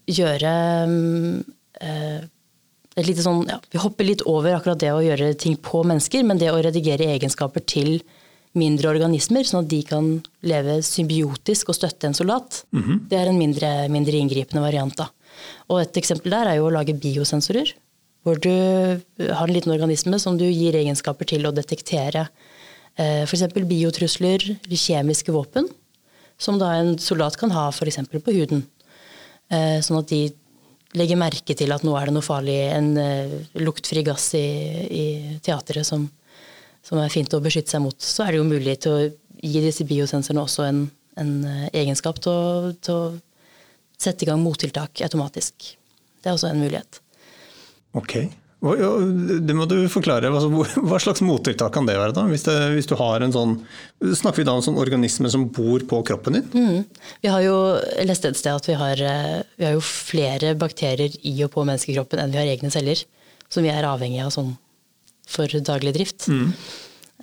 gjøre 0.07 0.55
et 1.77 2.33
sånn, 2.97 3.45
ja, 3.47 3.59
Vi 3.71 3.79
hopper 3.79 4.05
litt 4.05 4.21
over 4.25 4.55
akkurat 4.55 4.79
det 4.79 4.91
å 4.91 5.03
gjøre 5.03 5.33
ting 5.37 5.55
på 5.55 5.83
mennesker, 5.83 6.23
men 6.23 6.37
det 6.37 6.51
å 6.51 6.61
redigere 6.61 7.05
egenskaper 7.13 7.61
til 7.65 8.01
mindre 8.57 8.89
organismer, 8.89 9.43
sånn 9.43 9.65
at 9.65 9.69
de 9.69 9.83
kan 9.85 10.23
leve 10.41 10.81
symbiotisk 10.81 11.69
og 11.69 11.75
støtte 11.77 12.07
en 12.07 12.13
soldat, 12.13 12.65
mm 12.71 12.83
-hmm. 12.83 12.99
det 13.09 13.17
er 13.17 13.27
en 13.27 13.37
mindre, 13.37 13.89
mindre 13.89 14.17
inngripende 14.17 14.61
variant. 14.61 14.95
da. 14.97 15.09
Og 15.69 15.81
Et 15.81 15.97
eksempel 15.97 16.31
der 16.31 16.47
er 16.47 16.55
jo 16.55 16.67
å 16.67 16.73
lage 16.73 16.93
biosensorer. 16.93 17.73
Hvor 18.23 18.39
du 18.41 18.49
har 19.19 19.47
en 19.47 19.53
liten 19.53 19.71
organisme 19.71 20.19
som 20.19 20.37
du 20.37 20.45
gir 20.45 20.73
egenskaper 20.73 21.25
til 21.25 21.45
å 21.45 21.51
detektere 21.51 22.27
eh, 22.97 23.23
f.eks. 23.23 23.53
biotrusler 23.53 24.57
kjemiske 24.67 25.31
våpen, 25.31 25.67
som 26.37 26.59
da 26.59 26.73
en 26.73 26.97
soldat 26.97 27.37
kan 27.37 27.51
ha 27.51 27.69
f.eks. 27.69 27.97
på 28.11 28.33
huden. 28.33 28.65
Eh, 29.49 29.79
sånn 29.79 29.99
at 29.99 30.09
de 30.09 30.33
legger 30.95 31.19
merke 31.19 31.55
til 31.57 31.73
at 31.75 31.83
nå 31.83 31.95
er 31.99 32.09
det 32.09 32.15
noe 32.15 32.25
farlig, 32.25 32.57
en 32.71 32.93
uh, 32.95 33.35
luktfri 33.59 34.03
gass 34.07 34.29
i, 34.39 34.47
i 34.87 35.05
teatret 35.43 35.87
som, 35.87 36.07
som, 36.85 37.01
er 37.01 37.13
fint 37.13 37.33
å 37.35 37.41
beskytte 37.43 37.73
seg 37.73 37.83
mot, 37.83 37.97
så 37.99 38.25
er 38.25 38.33
det 38.33 38.41
jo 38.41 38.47
mulig 38.47 38.77
til 38.85 38.95
å 38.95 39.07
gi 39.37 39.63
disse 39.63 39.85
biosensorene 39.87 40.45
også 40.45 40.67
en, 40.69 40.85
en 41.19 41.33
uh, 41.43 41.65
egenskap 41.73 42.21
til 42.23 42.31
å, 42.33 42.75
til 42.81 42.99
å, 42.99 43.07
sette 43.97 44.21
i 44.21 44.27
gang 44.29 44.37
mottiltak 44.37 45.01
automatisk. 45.01 45.71
Det 46.21 46.29
er 46.29 46.35
også 46.35 46.51
en 46.51 46.59
mulighet. 46.61 46.99
Ok. 47.97 48.19
Det 48.57 49.53
må 49.53 49.67
du 49.69 49.75
forklare. 49.91 50.31
Hva 50.89 50.99
slags 51.01 51.21
mottiltak 51.21 51.75
kan 51.75 51.85
det 51.85 51.97
være? 51.99 52.15
da? 52.15 52.23
Hvis, 52.29 52.47
det, 52.47 52.55
hvis, 52.73 52.89
du 52.89 52.95
har 52.97 53.21
en 53.21 53.33
sånn, 53.35 53.53
Snakker 54.01 54.41
vi 54.41 54.47
da 54.47 54.55
om 54.55 54.63
en 54.63 54.65
sånn 54.65 54.79
organisme 54.81 55.29
som 55.29 55.45
bor 55.53 55.85
på 55.89 56.01
kroppen 56.07 56.39
din? 56.39 56.47
Mm. 56.53 57.11
Vi 57.21 57.29
har 57.33 57.43
jo 57.45 57.57
lest 58.07 58.25
et 58.25 58.39
sted 58.39 58.57
at 58.57 58.69
vi 58.69 58.77
har, 58.79 58.97
eh, 58.97 59.43
vi 59.61 59.67
har, 59.67 59.77
jo 59.77 59.83
flere 59.85 60.55
bakterier 60.57 61.13
i 61.21 61.35
og 61.45 61.53
på 61.53 61.67
menneskekroppen 61.69 62.23
enn 62.23 62.33
vi 62.33 62.41
har 62.41 62.49
egne 62.49 62.73
celler. 62.73 63.05
Som 63.47 63.63
vi 63.63 63.71
er 63.71 63.85
avhengig 63.87 64.25
av 64.25 64.33
sånn 64.33 64.55
for 65.27 65.51
daglig 65.69 65.93
drift. 65.95 66.25
Mm. 66.31 66.49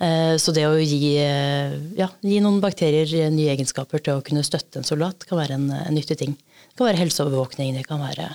Eh, 0.05 0.33
så 0.41 0.55
det 0.55 0.65
å 0.69 0.79
gi, 0.79 1.17
eh, 1.19 1.75
ja, 1.99 2.09
gi, 2.23 2.39
noen 2.43 2.63
bakterier 2.63 3.29
nye 3.33 3.51
egenskaper 3.53 4.01
til 4.03 4.17
å 4.17 4.23
kunne 4.25 4.45
støtte 4.45 4.79
en 4.79 4.87
soldat, 4.87 5.27
kan 5.27 5.39
være 5.41 5.59
en, 5.59 5.69
en 5.83 5.95
nyttig 5.95 6.17
ting. 6.23 6.39
Det 6.71 6.79
kan 6.79 6.89
være 6.89 7.03
helseovervåkning, 7.03 7.75
det 7.75 7.87
kan 7.87 8.03
være 8.03 8.31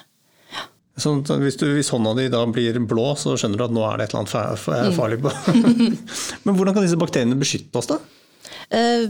Sånn 1.01 1.23
hvis, 1.43 1.59
du, 1.61 1.67
hvis, 1.77 1.91
hånda 1.95 2.15
di 2.19 2.29
da 2.33 2.45
blir 2.51 2.79
blå, 2.89 3.11
så 3.19 3.37
skjønner 3.41 3.61
du 3.61 3.67
at 3.67 3.75
nå 3.75 3.85
er 3.89 3.99
det 3.99 4.09
et 4.09 4.15
eller 4.15 4.25
annet 4.25 4.93
mm. 4.93 4.95
farlig 4.97 5.21
på. 5.25 5.35
Men 6.45 6.57
hvordan 6.59 6.77
kan 6.77 6.87
disse 6.87 7.01
bakteriene 7.01 7.39
beskytte 7.41 7.81
oss, 7.81 7.91
da? 7.91 8.01
Eh, 8.77 9.09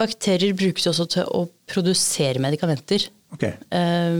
bakterier 0.00 0.56
brukes 0.58 0.88
også 0.90 1.06
til 1.16 1.28
å 1.30 1.44
produsere 1.70 2.42
medikamenter. 2.42 3.06
Okay. 3.34 3.56
Eh, 3.74 4.18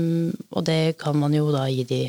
og 0.55 0.67
det 0.67 0.97
kan 1.01 1.19
man 1.19 1.35
jo 1.37 1.51
da 1.55 1.67
gi 1.71 1.87
de 1.89 2.03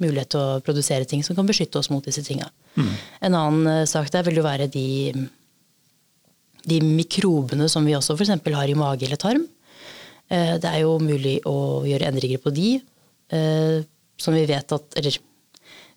mulighet 0.00 0.32
til 0.32 0.40
å 0.40 0.60
produsere 0.64 1.08
ting 1.08 1.22
som 1.26 1.36
kan 1.36 1.48
beskytte 1.48 1.80
oss 1.80 1.90
mot 1.92 2.04
disse 2.06 2.24
tinga. 2.26 2.48
Mm. 2.78 2.92
En 3.28 3.36
annen 3.36 3.70
eh, 3.74 3.86
sak 3.90 4.10
der 4.14 4.24
vil 4.26 4.40
jo 4.40 4.46
være 4.46 4.70
de, 4.72 5.12
de 6.64 6.80
mikrobene 6.84 7.68
som 7.70 7.86
vi 7.86 7.96
også 7.98 8.16
f.eks. 8.16 8.32
har 8.56 8.70
i 8.70 8.78
mage 8.78 9.06
eller 9.06 9.20
tarm. 9.20 9.44
Eh, 10.30 10.56
det 10.62 10.70
er 10.70 10.84
jo 10.84 10.96
mulig 11.02 11.38
å 11.48 11.84
gjøre 11.88 12.12
endringer 12.12 12.42
på 12.42 12.54
de. 12.56 12.70
Eh, 14.20 14.24
som 14.24 14.34
vi 14.34 14.46
vet 14.46 14.72
at 14.72 14.96
Eller 14.96 15.18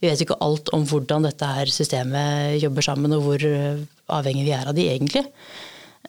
vi 0.03 0.09
vet 0.09 0.21
ikke 0.21 0.39
alt 0.43 0.69
om 0.75 0.83
hvordan 0.83 1.23
dette 1.23 1.47
her 1.47 1.69
systemet 1.71 2.61
jobber 2.61 2.83
sammen, 2.83 3.13
og 3.15 3.23
hvor 3.23 3.43
eh, 3.47 3.79
avhengig 4.11 4.43
vi 4.43 4.51
er 4.51 4.67
av 4.67 4.75
de 4.75 4.89
egentlig. 4.91 5.23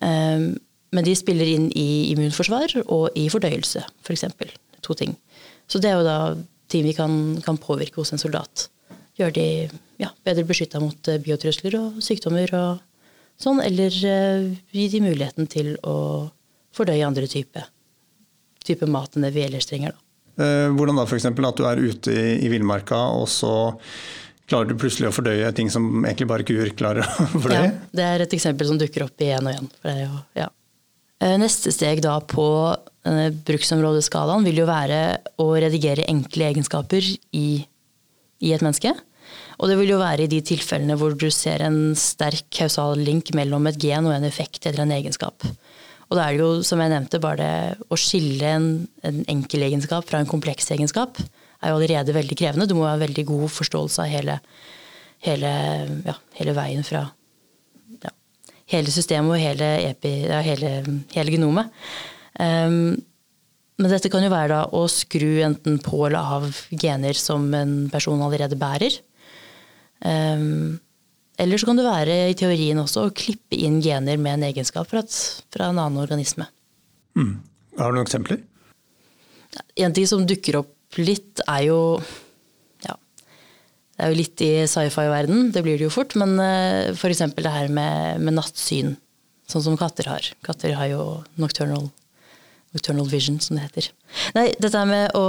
Ehm, 0.03 0.57
men 0.91 1.07
de 1.07 1.15
spiller 1.15 1.47
inn 1.47 1.69
i 1.79 2.11
immunforsvar 2.11 2.75
og 2.89 3.15
i 3.15 3.29
fordøyelse, 3.31 3.85
f.eks. 4.03 4.25
For 4.35 4.51
to 4.83 4.97
ting. 4.99 5.15
Så 5.71 5.79
det 5.79 5.93
er 5.93 6.01
jo 6.01 6.09
da 6.09 6.19
ting 6.69 6.83
vi 6.83 6.95
kan, 6.97 7.39
kan 7.45 7.59
påvirke 7.59 8.03
hos 8.03 8.11
en 8.13 8.19
soldat. 8.19 8.67
Gjøre 9.15 9.37
de 9.39 9.47
ja, 10.03 10.11
bedre 10.27 10.43
beskytta 10.49 10.83
mot 10.83 11.11
eh, 11.11 11.23
biotrusler 11.23 11.79
og 11.79 12.03
sykdommer 12.03 12.51
og 12.59 12.83
sånn, 13.39 13.63
eller 13.63 13.95
uh, 14.07 14.51
gi 14.75 14.89
de 14.91 15.01
muligheten 15.03 15.47
til 15.51 15.73
å 15.87 15.97
fordøye 16.75 17.07
andre 17.07 17.27
type, 17.31 17.63
type 18.67 18.87
mat 18.91 19.15
enn 19.15 19.27
det 19.27 19.33
vi 19.35 19.47
ellers 19.47 19.71
trenger. 19.71 19.95
da. 19.95 20.04
Eh, 20.35 20.69
hvordan 20.75 20.99
da 20.99 21.07
f.eks. 21.07 21.29
at 21.31 21.61
du 21.61 21.65
er 21.69 21.83
ute 21.83 22.15
i, 22.15 22.27
i 22.45 22.51
villmarka, 22.53 22.99
og 23.21 23.29
så 23.31 23.53
klarer 24.51 24.71
du 24.71 24.79
plutselig 24.81 25.09
å 25.09 25.15
fordøye 25.15 25.53
ting 25.57 25.71
som 25.73 25.87
egentlig 26.03 26.29
bare 26.31 26.47
kuer 26.47 26.73
klarer 26.77 27.07
å 27.07 27.29
fordøye? 27.45 27.71
Ja, 27.71 27.93
det 27.95 28.09
er 28.09 28.27
et 28.27 28.37
eksempel 28.37 28.69
som 28.71 28.81
dukker 28.81 29.07
opp 29.07 29.25
igjen 29.25 29.47
og 29.47 29.55
igjen. 29.55 29.71
Jo, 30.03 30.19
ja. 30.43 30.51
Eh, 31.23 31.37
neste 31.41 31.73
steg 31.75 32.03
da 32.05 32.19
på 32.21 32.49
bruksområdeskalaen 33.45 34.47
vil 34.47 34.63
jo 34.63 34.69
være 34.69 35.01
å 35.43 35.51
redigere 35.61 36.07
enkle 36.09 36.47
egenskaper 36.55 37.05
i, 37.37 37.49
i 38.41 38.53
et 38.57 38.65
menneske. 38.65 38.95
Og 39.61 39.71
det 39.71 39.77
vil 39.79 39.93
jo 39.93 40.01
være 40.01 40.25
i 40.25 40.31
de 40.31 40.41
tilfellene 40.45 40.97
hvor 40.99 41.15
du 41.19 41.29
ser 41.33 41.63
en 41.67 41.93
sterk 41.99 42.49
kausal 42.55 42.99
link 42.99 43.31
mellom 43.37 43.69
et 43.71 43.79
gen 43.81 44.09
og 44.09 44.17
en 44.17 44.27
effekt 44.27 44.67
eller 44.67 44.87
en 44.87 44.95
egenskap. 44.97 45.45
Og 46.11 46.19
da 46.19 46.27
er 46.27 46.35
det 46.35 46.43
jo, 46.45 46.51
som 46.67 46.83
jeg 46.83 46.93
nevnte, 46.93 47.23
bare 47.23 47.41
det 47.41 47.89
å 47.93 47.99
skille 47.99 48.51
en, 48.59 48.69
en 49.07 49.23
enkel 49.33 49.65
egenskap 49.67 50.07
fra 50.09 50.21
en 50.21 50.31
kompleks 50.31 50.71
egenskap 50.75 51.19
er 51.65 51.73
jo 51.73 51.79
allerede 51.79 52.15
veldig 52.15 52.37
krevende. 52.39 52.69
Du 52.69 52.77
må 52.77 52.87
ha 52.89 52.97
veldig 53.01 53.25
god 53.29 53.49
forståelse 53.53 54.05
av 54.05 54.13
hele, 54.13 54.39
hele, 55.25 55.53
ja, 56.05 56.17
hele 56.39 56.55
veien 56.57 56.85
fra 56.87 57.07
ja, 58.05 58.13
hele 58.75 58.93
systemet 58.95 59.37
og 59.37 59.43
hele, 59.43 59.71
epi, 59.89 60.15
ja, 60.29 60.43
hele, 60.45 60.77
genomet. 61.33 61.73
Um, 62.37 62.95
men 63.81 63.91
dette 63.91 64.11
kan 64.13 64.23
jo 64.23 64.31
være 64.31 64.53
da 64.53 64.61
å 64.77 64.85
skru 64.91 65.41
enten 65.43 65.81
på 65.83 66.05
eller 66.07 66.35
av 66.37 66.61
gener 66.71 67.17
som 67.19 67.49
en 67.57 67.75
person 67.91 68.23
allerede 68.23 68.59
bærer. 68.61 69.01
Um, 70.05 70.77
eller 71.37 71.59
så 71.59 71.67
kan 71.67 71.79
det 71.79 71.87
være 71.87 72.19
i 72.31 72.37
teorien 72.39 72.79
også 72.79 73.09
å 73.09 73.15
klippe 73.15 73.59
inn 73.59 73.81
gener 73.83 74.21
med 74.21 74.39
en 74.39 74.47
egenskap 74.51 74.87
fra, 74.91 75.03
et, 75.03 75.15
fra 75.55 75.71
en 75.71 75.81
annen 75.83 76.03
organisme. 76.03 76.47
Mm. 77.19 77.41
Har 77.79 77.91
du 77.91 77.99
noen 77.99 78.07
eksempler? 78.07 78.43
En 79.83 79.95
ting 79.95 80.07
som 80.07 80.23
dukker 80.27 80.61
opp 80.61 80.99
litt, 81.01 81.43
er 81.51 81.65
jo 81.69 81.79
ja, 82.87 82.95
Det 82.95 84.05
er 84.05 84.13
jo 84.13 84.19
litt 84.19 84.45
i 84.47 84.53
sci-fi-verden, 84.71 85.51
det 85.55 85.65
blir 85.67 85.79
det 85.79 85.89
jo 85.89 85.95
fort. 85.95 86.15
Men 86.21 86.37
eh, 86.43 86.95
f.eks. 86.95 87.25
det 87.35 87.55
her 87.57 87.71
med, 87.73 88.23
med, 88.23 88.39
nattsyn, 88.39 88.95
sånn 89.51 89.67
som 89.67 89.79
katter 89.81 90.11
har. 90.13 90.31
Katter 90.47 90.77
har 90.79 90.91
jo 90.93 91.03
nocturnal, 91.41 91.91
nocturnal 92.77 93.11
vision, 93.11 93.43
som 93.43 93.59
det 93.59 93.67
heter. 93.67 93.91
Nei, 94.39 94.49
dette 94.63 94.87
med 94.87 95.19
å, 95.19 95.27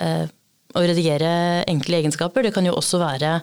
eh, 0.00 0.26
å 0.72 0.84
redigere 0.84 1.64
enkle 1.68 2.00
egenskaper, 2.00 2.48
det 2.48 2.56
kan 2.56 2.68
jo 2.68 2.76
også 2.80 3.04
være 3.04 3.40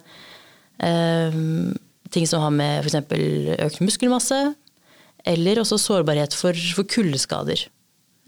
ting 2.14 2.28
som 2.30 2.44
har 2.44 2.52
med 2.54 2.84
f.eks. 2.84 3.00
økt 3.66 3.82
muskelmasse, 3.84 4.42
eller 5.24 5.62
også 5.62 5.80
sårbarhet 5.80 6.36
for, 6.36 6.58
for 6.76 6.88
kuldeskader. 6.90 7.66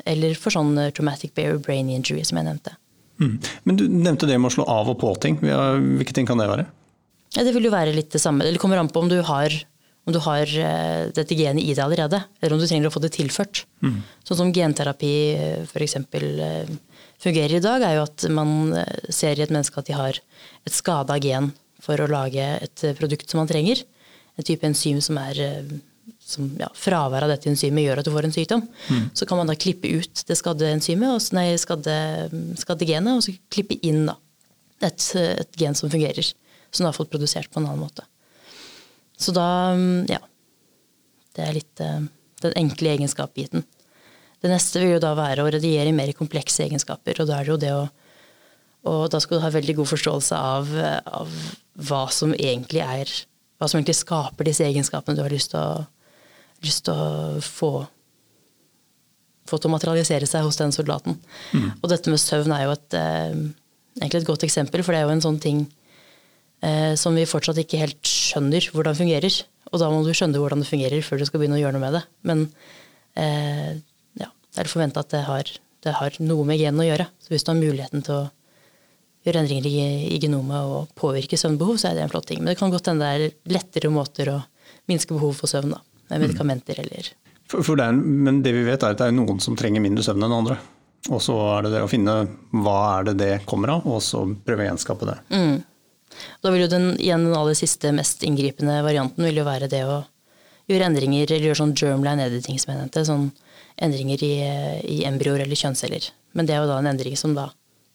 Eller 0.06 0.36
for 0.40 0.54
sånn 0.54 0.74
traumatic 0.96 1.34
traumatic 1.36 1.66
brain 1.66 1.90
injury, 1.92 2.24
som 2.28 2.40
jeg 2.40 2.48
nevnte. 2.48 2.76
Mm. 3.22 3.38
Men 3.64 3.80
du 3.80 3.86
nevnte 3.88 4.28
det 4.28 4.38
med 4.40 4.52
å 4.52 4.56
slå 4.58 4.66
av 4.70 4.92
og 4.92 5.00
på 5.02 5.12
ting. 5.24 5.38
Hvilke 5.42 6.16
ting 6.16 6.28
kan 6.28 6.40
det 6.42 6.50
være? 6.52 6.68
Ja, 7.36 7.44
det 7.44 7.56
vil 7.56 7.68
jo 7.68 7.74
være 7.74 7.96
litt 7.96 8.14
det 8.16 8.22
samme. 8.24 8.48
Det 8.48 8.62
kommer 8.62 8.80
an 8.80 8.92
på 8.92 9.04
om 9.04 9.12
du 9.12 9.18
har, 9.28 9.56
om 10.08 10.16
du 10.16 10.22
har 10.24 10.48
eh, 10.48 11.12
dette 11.16 11.38
genet 11.38 11.64
i 11.64 11.74
deg 11.74 11.84
allerede, 11.84 12.22
eller 12.40 12.56
om 12.56 12.62
du 12.62 12.68
trenger 12.68 12.90
å 12.90 12.94
få 12.96 13.04
det 13.04 13.14
tilført. 13.18 13.66
Sånn 14.28 14.40
som 14.40 14.54
genterapi 14.56 15.14
f.eks. 15.66 15.98
fungerer 17.24 17.58
i 17.58 17.64
dag, 17.64 17.84
er 17.84 18.00
jo 18.00 18.08
at 18.08 18.28
man 18.32 18.76
eh, 18.80 19.12
ser 19.12 19.40
i 19.40 19.46
et 19.46 19.54
menneske 19.54 19.80
at 19.82 19.92
de 19.92 19.98
har 19.98 20.20
et 20.20 20.76
skada 20.76 21.20
gen 21.24 21.52
for 21.86 22.01
å 22.01 22.10
lage 22.12 22.46
et 22.65 22.86
eh, 22.86 22.96
produkt 22.98 23.30
som 23.30 23.42
man 23.42 23.51
trenger. 23.51 23.84
En 24.36 24.48
type 24.48 24.68
enzym 24.68 25.01
som 25.04 25.20
er 25.22 25.42
eh, 25.42 25.75
som, 26.25 26.48
ja, 26.60 26.68
Fravær 26.77 27.25
av 27.25 27.32
dette 27.34 27.50
enzymet 27.50 27.86
gjør 27.86 28.01
at 28.01 28.08
du 28.08 28.12
får 28.13 28.27
en 28.27 28.34
sykdom. 28.34 28.63
Så 29.18 29.27
kan 29.30 29.39
man 29.39 29.50
da 29.50 29.56
klippe 29.58 29.89
ut 29.89 30.24
det 30.27 30.38
skadde 30.38 30.70
enzymet, 30.74 31.13
og, 31.13 31.22
nei, 31.38 31.48
skadde, 31.62 31.96
skadde 32.62 32.88
genet, 32.89 33.18
og 33.18 33.25
så 33.25 33.34
klippe 33.54 33.77
inn 33.86 34.08
da, 34.10 34.18
et, 34.86 35.01
et 35.22 35.62
gen 35.62 35.77
som 35.77 35.92
fungerer. 35.94 36.34
Som 36.70 36.84
du 36.84 36.89
har 36.89 36.98
fått 36.98 37.13
produsert 37.13 37.50
på 37.54 37.62
en 37.62 37.70
annen 37.70 37.86
måte. 37.86 38.06
Så 39.18 39.32
da, 39.36 39.74
mm, 39.77 40.06
ja. 40.12 40.20
Det 41.36 41.44
er 41.44 41.58
litt 41.58 41.82
eh, 41.84 42.06
den 42.44 42.58
enkle 42.62 42.94
egenskapbiten. 42.96 43.65
Det 44.42 44.51
neste 44.51 44.82
vil 44.82 44.96
jo 44.96 45.04
da 45.04 45.13
være 45.18 45.44
å 45.44 45.51
redigere 45.51 45.94
mer 45.96 46.12
komplekse 46.18 46.65
egenskaper. 46.68 47.22
Og 47.22 47.30
da 47.30 47.39
er 47.39 47.48
det 47.48 47.54
jo 47.54 47.62
det 47.62 47.72
å 47.75 47.86
Og 48.86 49.08
da 49.13 49.22
skal 49.22 49.39
du 49.39 49.44
ha 49.46 49.51
veldig 49.54 49.77
god 49.80 49.89
forståelse 49.89 50.38
av, 50.38 50.72
av 51.10 51.32
hva 51.88 52.06
som 52.13 52.36
egentlig 52.36 52.84
er 52.86 53.10
Hva 53.56 53.70
som 53.72 53.80
egentlig 53.80 53.96
skaper 53.96 54.50
disse 54.50 54.65
egenskapene 54.68 55.15
du 55.15 55.22
har 55.24 55.32
lyst 55.32 55.54
til 55.54 55.62
å, 55.62 55.86
lyst 56.65 56.84
til 56.89 56.98
å 57.00 57.39
få 57.39 57.70
få 59.46 59.60
til 59.60 59.70
å 59.70 59.75
materialisere 59.75 60.27
seg 60.30 60.46
hos 60.46 60.58
den 60.60 60.74
soldaten. 60.75 61.18
Og 61.82 61.89
dette 61.92 62.12
med 62.12 62.22
søvn 62.22 62.54
er 62.56 62.65
jo 62.65 62.72
et, 62.74 62.94
eh, 62.98 63.36
egentlig 64.01 64.22
et 64.22 64.27
godt 64.27 64.46
eksempel, 64.48 64.84
for 64.84 64.92
det 64.92 65.01
er 65.01 65.06
jo 65.06 65.15
en 65.15 65.25
sånn 65.25 65.42
ting 65.42 65.65
eh, 66.63 66.96
som 66.96 67.15
vi 67.15 67.27
fortsatt 67.30 67.60
ikke 67.62 67.82
helt 67.82 68.01
skjønner 68.01 68.72
hvordan 68.74 68.98
fungerer. 68.98 69.44
Og 69.72 69.80
da 69.80 69.89
må 69.89 70.04
du 70.06 70.13
skjønne 70.13 70.42
hvordan 70.42 70.63
det 70.63 70.70
fungerer 70.70 71.06
før 71.06 71.20
du 71.20 71.25
skal 71.25 71.39
begynne 71.39 71.60
å 71.60 71.62
gjøre 71.62 71.77
noe 71.77 71.86
med 71.86 71.94
det. 72.00 72.04
Men 72.24 72.48
eh, 73.15 73.77
ja, 74.18 74.30
det 74.56 74.63
er 74.63 74.72
forventa 74.72 75.06
at 75.06 75.13
det 75.13 75.24
har, 75.30 75.51
det 75.86 75.94
har 75.94 76.18
noe 76.20 76.46
med 76.46 76.60
genene 76.60 76.86
å 76.86 76.89
gjøre. 76.89 77.08
Så 77.22 77.34
hvis 77.34 77.46
du 77.46 77.51
har 77.54 77.62
muligheten 77.62 78.06
til 78.06 78.15
å 78.18 78.30
gjøre 79.25 79.41
endringer 79.41 79.67
i, 79.70 79.75
i 80.15 80.20
genomet 80.22 80.70
og 80.70 80.94
påvirke 80.98 81.38
søvnbehov, 81.39 81.79
så 81.82 81.89
er 81.89 81.98
det 81.98 82.05
en 82.05 82.13
flott 82.13 82.27
ting. 82.29 82.41
Men 82.41 82.53
det 82.53 82.60
kan 82.60 82.74
godt 82.74 82.91
hende 82.91 83.05
det 83.05 83.29
er 83.29 83.55
lettere 83.58 83.91
måter 83.94 84.32
å 84.36 84.39
minske 84.89 85.15
behov 85.15 85.36
for 85.39 85.51
søvn 85.51 85.74
da, 85.74 85.82
med 86.12 86.27
medikamenter 86.27 86.82
eller 86.86 87.12
For, 87.50 87.62
for 87.65 87.77
det 87.77 87.89
er, 87.89 87.98
men 87.98 88.41
det 88.46 88.53
vi 88.55 88.65
vet 88.65 88.84
er 88.84 88.96
at 88.96 89.01
det 89.01 89.10
er 89.10 89.15
noen 89.17 89.41
som 89.44 89.58
trenger 89.58 89.84
mindre 89.84 90.05
søvn 90.05 90.25
enn 90.25 90.39
andre. 90.39 90.58
Og 91.13 91.22
så 91.22 91.36
er 91.58 91.65
det 91.65 91.75
det 91.75 91.84
å 91.86 91.89
finne 91.89 92.15
hva 92.65 92.77
er 92.96 93.10
det 93.10 93.15
det 93.20 93.32
kommer 93.46 93.75
av, 93.75 93.86
og 93.86 94.01
så 94.01 94.24
prøve 94.46 94.65
å 94.65 94.70
gjenskape 94.72 95.10
det. 95.10 95.17
Da 96.41 96.51
vil 96.53 96.63
jo 96.63 96.72
den, 96.72 96.88
igjen 96.98 97.27
den 97.27 97.38
aller 97.38 97.58
siste, 97.58 97.91
mest 97.94 98.24
inngripende 98.25 98.79
varianten 98.86 99.25
vil 99.27 99.41
jo 99.41 99.46
være 99.46 99.70
det 99.70 99.84
å 99.86 100.00
gjøre 100.72 100.89
endringer, 100.89 101.27
eller 101.27 101.50
gjøre 101.50 101.60
sånn 101.62 101.75
germline 101.77 102.25
editing, 102.25 102.58
som 102.62 102.74
jeg 102.74 102.82
nevnte. 102.82 103.05
Sånn 103.05 103.27
endringer 103.86 104.24
i, 104.25 104.34
i 104.96 104.98
embryoer 105.05 105.44
eller 105.46 105.60
kjønnsceller. 105.60 106.10
Men 106.34 106.48
det 106.48 106.55
er 106.55 106.63
jo 106.63 106.72
da 106.72 106.79
en 106.82 106.89
endring 106.89 107.17
som 107.20 107.36
da 107.38 107.50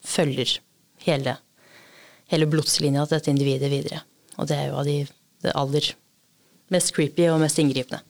følger 0.06 0.60
hele, 1.06 1.36
hele 2.32 2.48
blodslinja 2.50 3.06
til 3.06 3.18
dette 3.18 3.32
individet 3.32 3.72
videre. 3.72 4.02
Og 4.38 4.48
det 4.50 4.58
er 4.58 4.70
jo 4.70 4.78
av 4.80 4.88
de 4.88 4.98
det 5.40 5.54
aller 5.56 5.86
mest 6.70 6.92
creepy 6.94 7.28
og 7.32 7.40
mest 7.42 7.58
inngripende. 7.60 8.02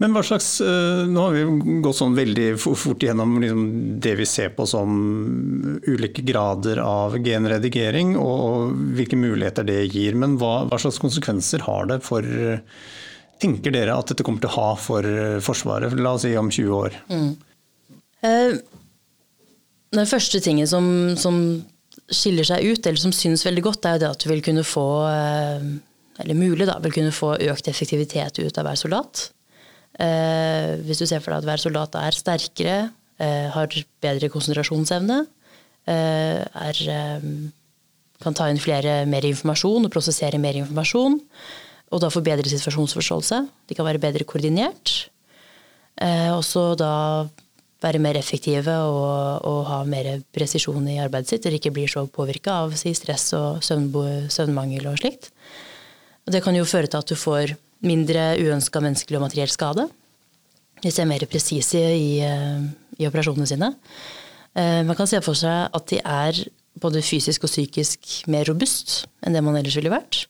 Men 0.00 0.14
hva 0.16 0.22
slags, 0.24 0.60
eh, 0.64 1.06
Nå 1.08 1.22
har 1.26 1.34
vi 1.36 1.80
gått 1.84 1.98
sånn 1.98 2.16
veldig 2.16 2.48
fort 2.60 3.04
gjennom 3.04 3.38
liksom 3.40 3.62
det 4.00 4.14
vi 4.16 4.26
ser 4.28 4.52
på 4.56 4.66
som 4.68 4.90
ulike 5.86 6.24
grader 6.24 6.80
av 6.84 7.18
genredigering, 7.20 8.16
og 8.16 8.72
hvilke 8.96 9.18
muligheter 9.20 9.64
det 9.68 9.92
gir. 9.92 10.16
Men 10.16 10.38
hva, 10.40 10.64
hva 10.68 10.80
slags 10.80 11.00
konsekvenser 11.02 11.66
har 11.68 11.92
det 11.92 12.02
for 12.06 12.24
Tenker 13.40 13.72
dere 13.72 13.94
at 13.96 14.10
dette 14.10 14.20
kommer 14.20 14.42
til 14.42 14.50
å 14.50 14.56
ha 14.58 14.72
for 14.76 15.06
Forsvaret, 15.40 15.94
la 15.96 16.10
oss 16.12 16.26
si 16.26 16.34
om 16.36 16.50
20 16.52 16.74
år? 16.76 16.96
Eh, 18.20 18.58
Den 19.90 20.06
første 20.06 20.38
tingen 20.42 20.68
som, 20.70 20.84
som 21.18 21.36
skiller 22.10 22.46
seg 22.46 22.62
ut, 22.62 22.86
eller 22.86 23.00
som 23.00 23.14
syns 23.14 23.42
veldig 23.46 23.64
godt, 23.66 23.86
er 23.86 23.96
jo 23.96 24.02
det 24.04 24.10
at 24.12 24.22
du 24.22 24.28
vil 24.30 24.42
kunne 24.44 24.66
få 24.66 24.86
eh, 25.08 25.70
eller 26.22 26.38
mulig 26.38 26.68
da, 26.68 26.78
vil 26.84 26.94
kunne 26.94 27.14
få 27.14 27.34
økt 27.50 27.70
effektivitet 27.70 28.38
ut 28.42 28.58
av 28.60 28.68
hver 28.68 28.78
soldat. 28.78 29.28
Eh, 30.00 30.76
hvis 30.86 31.00
du 31.00 31.06
ser 31.08 31.22
for 31.24 31.32
deg 31.32 31.42
at 31.42 31.48
hver 31.48 31.62
soldat 31.62 31.98
er 31.98 32.16
sterkere, 32.16 32.76
eh, 33.20 33.48
har 33.54 33.80
bedre 34.04 34.30
konsentrasjonsevne, 34.32 35.24
eh, 35.90 36.40
er, 36.44 36.82
eh, 36.94 37.26
kan 38.20 38.36
ta 38.36 38.48
inn 38.50 38.62
flere, 38.62 39.06
mer 39.06 39.26
informasjon 39.26 39.86
og 39.86 39.92
prosessere 39.92 40.38
mer 40.38 40.54
informasjon, 40.60 41.20
og 41.90 42.00
da 42.00 42.12
få 42.12 42.22
bedre 42.22 42.46
situasjonsforståelse. 42.46 43.48
De 43.66 43.74
kan 43.74 43.86
være 43.86 43.98
bedre 44.02 44.24
koordinert. 44.24 45.08
Eh, 45.98 46.30
også 46.30 46.76
da 46.78 47.26
være 47.80 48.00
mer 48.02 48.18
effektive 48.20 48.74
og, 48.84 49.46
og 49.48 49.60
ha 49.70 49.80
mer 49.88 50.20
presisjon 50.34 50.84
i 50.90 50.98
arbeidet 51.00 51.32
sitt, 51.32 51.46
eller 51.46 51.60
ikke 51.60 51.72
blir 51.74 51.90
så 51.90 52.04
påvirka 52.12 52.58
av 52.66 52.76
si, 52.78 52.92
stress 52.96 53.30
og 53.38 53.64
søvnmangel 53.64 54.88
og 54.90 55.00
slikt. 55.00 55.30
Og 56.26 56.34
det 56.34 56.42
kan 56.44 56.56
jo 56.56 56.68
føre 56.68 56.90
til 56.90 57.00
at 57.00 57.10
du 57.10 57.16
får 57.16 57.54
mindre 57.86 58.34
uønska 58.40 58.82
menneskelig 58.84 59.18
og 59.18 59.24
materiell 59.24 59.52
skade. 59.52 59.86
De 60.80 60.92
ser 60.92 61.08
mer 61.08 61.24
presise 61.28 61.80
i, 61.80 62.20
i 62.20 63.08
operasjonene 63.08 63.48
sine. 63.48 63.72
Eh, 64.54 64.80
Man 64.84 64.96
kan 64.98 65.08
se 65.08 65.20
for 65.24 65.38
seg 65.38 65.72
at 65.72 65.88
de 65.92 66.00
er 66.00 66.44
både 66.80 67.02
fysisk 67.04 67.44
og 67.44 67.52
psykisk 67.52 68.28
mer 68.30 68.46
robust 68.48 69.04
enn 69.24 69.36
det 69.36 69.42
man 69.44 69.56
ellers 69.58 69.76
ville 69.76 69.92
vært. 69.92 70.26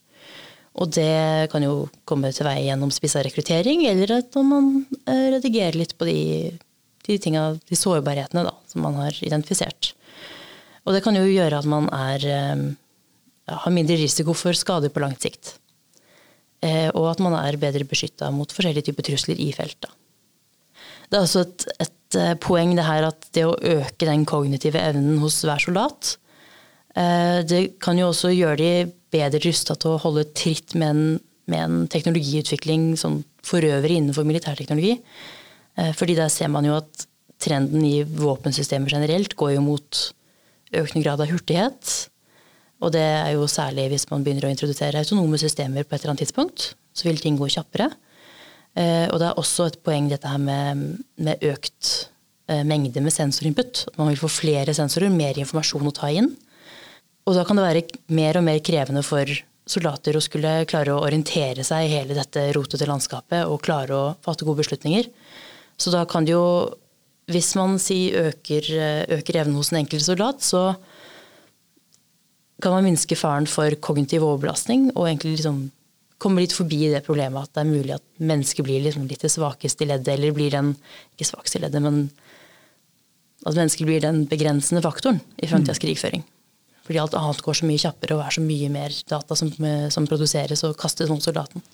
Og 0.80 0.90
det 0.94 1.50
kan 1.50 1.64
jo 1.66 1.88
komme 2.06 2.30
til 2.32 2.46
vei 2.46 2.62
gjennom 2.68 2.92
spissa 2.94 3.22
rekruttering, 3.26 3.82
eller 3.90 4.20
at 4.20 4.38
man 4.46 4.84
eh, 5.04 5.26
redigerer 5.34 5.78
litt 5.78 5.96
på 5.98 6.06
de, 6.06 6.18
de, 7.10 7.18
tingene, 7.22 7.58
de 7.66 7.78
sårbarhetene 7.78 8.46
da, 8.46 8.54
som 8.70 8.86
man 8.86 8.98
har 9.02 9.16
identifisert. 9.26 9.92
Og 10.86 10.94
det 10.96 11.02
kan 11.04 11.18
jo 11.18 11.26
gjøre 11.26 11.60
at 11.60 11.68
man 11.68 11.90
er, 11.92 12.24
eh, 12.24 12.62
har 13.50 13.74
mindre 13.74 13.98
risiko 14.00 14.34
for 14.34 14.56
skader 14.56 14.92
på 14.94 15.02
langt 15.02 15.26
sikt. 15.26 15.56
Eh, 16.62 16.90
Og 16.92 17.08
at 17.10 17.20
man 17.24 17.36
er 17.38 17.56
bedre 17.60 17.86
beskytta 17.88 18.30
mot 18.34 18.50
forskjellige 18.52 18.90
typer 18.90 19.06
trusler 19.08 19.40
i 19.40 19.50
felt. 19.56 19.78
Da. 19.80 19.92
Det 21.10 21.18
er 21.18 21.24
også 21.24 21.44
et, 21.46 21.66
et 21.86 22.18
eh, 22.20 22.34
poeng 22.42 22.76
det 22.76 22.86
her 22.86 23.08
at 23.08 23.30
det 23.36 23.46
å 23.48 23.56
øke 23.56 24.06
den 24.06 24.26
kognitive 24.28 24.80
evnen 24.80 25.18
hos 25.22 25.40
hver 25.46 25.62
soldat, 25.62 26.14
eh, 26.94 27.40
det 27.48 27.80
kan 27.82 27.98
jo 27.98 28.10
også 28.12 28.32
gjøre 28.34 28.60
de 28.60 28.92
bedre 29.10 29.40
rusta 29.42 29.74
til 29.74 29.96
å 29.96 30.02
holde 30.04 30.28
tritt 30.36 30.76
med 30.78 30.92
en, 30.92 31.20
med 31.50 31.64
en 31.64 31.90
teknologiutvikling 31.90 32.92
sånn 33.00 33.22
for 33.42 33.64
øvrig 33.64 33.96
innenfor 33.98 34.28
militærteknologi. 34.28 34.98
Eh, 35.78 35.92
Fordi 35.96 36.16
der 36.18 36.28
ser 36.32 36.48
man 36.48 36.64
jo 36.64 36.76
at 36.78 37.06
trenden 37.40 37.84
i 37.84 38.02
våpensystemer 38.04 38.90
generelt 38.90 39.36
går 39.36 39.54
jo 39.56 39.64
mot 39.64 40.00
økende 40.72 41.04
grad 41.04 41.20
av 41.20 41.30
hurtighet. 41.30 42.10
Og 42.80 42.92
det 42.92 43.02
er 43.04 43.32
jo 43.34 43.48
særlig 43.50 43.88
hvis 43.92 44.06
man 44.10 44.24
begynner 44.24 44.48
å 44.48 44.52
introdusere 44.52 45.00
autonome 45.00 45.40
systemer 45.40 45.84
på 45.84 45.94
et 45.94 46.02
eller 46.02 46.14
annet 46.14 46.24
tidspunkt. 46.26 46.74
Så 46.96 47.08
vil 47.08 47.20
ting 47.20 47.36
gå 47.38 47.48
kjappere. 47.48 47.90
Eh, 48.76 49.08
Og 49.10 49.18
det 49.20 49.28
er 49.28 49.40
også 49.40 49.66
et 49.70 49.82
poeng 49.84 50.08
dette 50.08 50.28
her 50.28 50.38
med, 50.38 51.00
med 51.18 51.42
økt 51.42 52.10
eh, 52.48 52.62
mengde 52.64 53.02
med 53.02 53.12
sensorinput. 53.12 53.86
At 53.90 53.98
man 53.98 54.08
vil 54.12 54.20
få 54.20 54.28
flere 54.32 54.74
sensorer, 54.74 55.10
mer 55.10 55.38
informasjon 55.38 55.90
å 55.90 55.96
ta 55.96 56.10
inn. 56.12 56.32
Og 57.28 57.36
da 57.36 57.44
kan 57.44 57.58
det 57.58 57.66
være 57.66 57.84
mer 58.16 58.38
og 58.40 58.46
mer 58.46 58.60
krevende 58.64 59.02
for 59.06 59.28
soldater 59.70 60.16
å 60.16 60.22
skulle 60.24 60.64
klare 60.66 60.94
å 60.94 61.02
orientere 61.04 61.62
seg 61.66 61.86
i 61.86 61.92
hele 61.92 62.16
dette 62.16 62.48
rotete 62.56 62.88
landskapet 62.88 63.46
og 63.46 63.60
klare 63.62 63.94
å 63.94 64.06
fatte 64.24 64.46
gode 64.48 64.64
beslutninger. 64.64 65.06
Så 65.80 65.92
da 65.94 66.04
kan 66.08 66.26
det 66.28 66.34
jo, 66.34 66.44
hvis 67.30 67.54
man 67.56 67.78
si 67.80 68.10
øker, 68.12 68.70
øker 69.16 69.40
evnen 69.40 69.56
hos 69.56 69.72
den 69.72 69.80
enkelte 69.82 70.04
soldat, 70.04 70.44
så 70.44 70.74
kan 72.60 72.74
man 72.76 72.84
minske 72.84 73.16
faren 73.16 73.48
for 73.48 73.72
kognitiv 73.80 74.24
overbelastning 74.26 74.90
og 74.92 75.06
egentlig 75.08 75.38
liksom 75.38 75.70
komme 76.20 76.42
litt 76.42 76.52
forbi 76.52 76.90
det 76.92 77.00
problemet 77.06 77.48
at 77.48 77.54
det 77.56 77.62
er 77.62 77.70
mulig 77.70 77.94
at 77.96 78.04
mennesket 78.20 78.66
blir 78.66 78.82
liksom 78.84 79.06
litt 79.08 79.22
det 79.24 79.32
svakeste 79.32 79.86
leddet, 79.88 80.12
eller 80.12 80.36
blir 80.36 80.52
den 80.52 80.74
ikke 81.14 81.30
svakeste 81.30 81.62
leddet, 81.62 81.80
men 81.80 82.02
at 83.46 83.56
mennesket 83.56 83.88
blir 83.88 84.04
den 84.04 84.26
begrensende 84.28 84.84
faktoren 84.84 85.22
i 85.40 85.48
framtidas 85.48 85.80
krigføring. 85.80 86.26
Fordi 86.84 87.00
alt 87.00 87.16
annet 87.16 87.40
går 87.46 87.56
så 87.56 87.68
mye 87.68 87.80
kjappere 87.80 88.18
og 88.18 88.24
er 88.26 88.36
så 88.36 88.44
mye 88.44 88.68
mer 88.72 88.96
data 89.08 89.36
som, 89.38 89.48
som 89.94 90.08
produseres 90.10 90.64
og 90.68 90.76
kastes 90.80 91.08
mot 91.08 91.24
soldaten. 91.24 91.64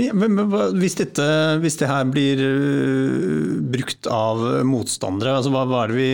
Ja, 0.00 0.10
men, 0.18 0.40
hvis, 0.80 0.96
dette, 0.98 1.24
hvis 1.62 1.76
det 1.78 1.86
her 1.86 2.08
blir 2.10 2.40
øh, 2.42 3.52
brukt 3.74 4.08
av 4.10 4.40
motstandere, 4.66 5.36
altså, 5.38 5.52
hva, 5.54 5.62
hva, 5.70 5.84
er 5.86 5.94
vi, 5.94 6.08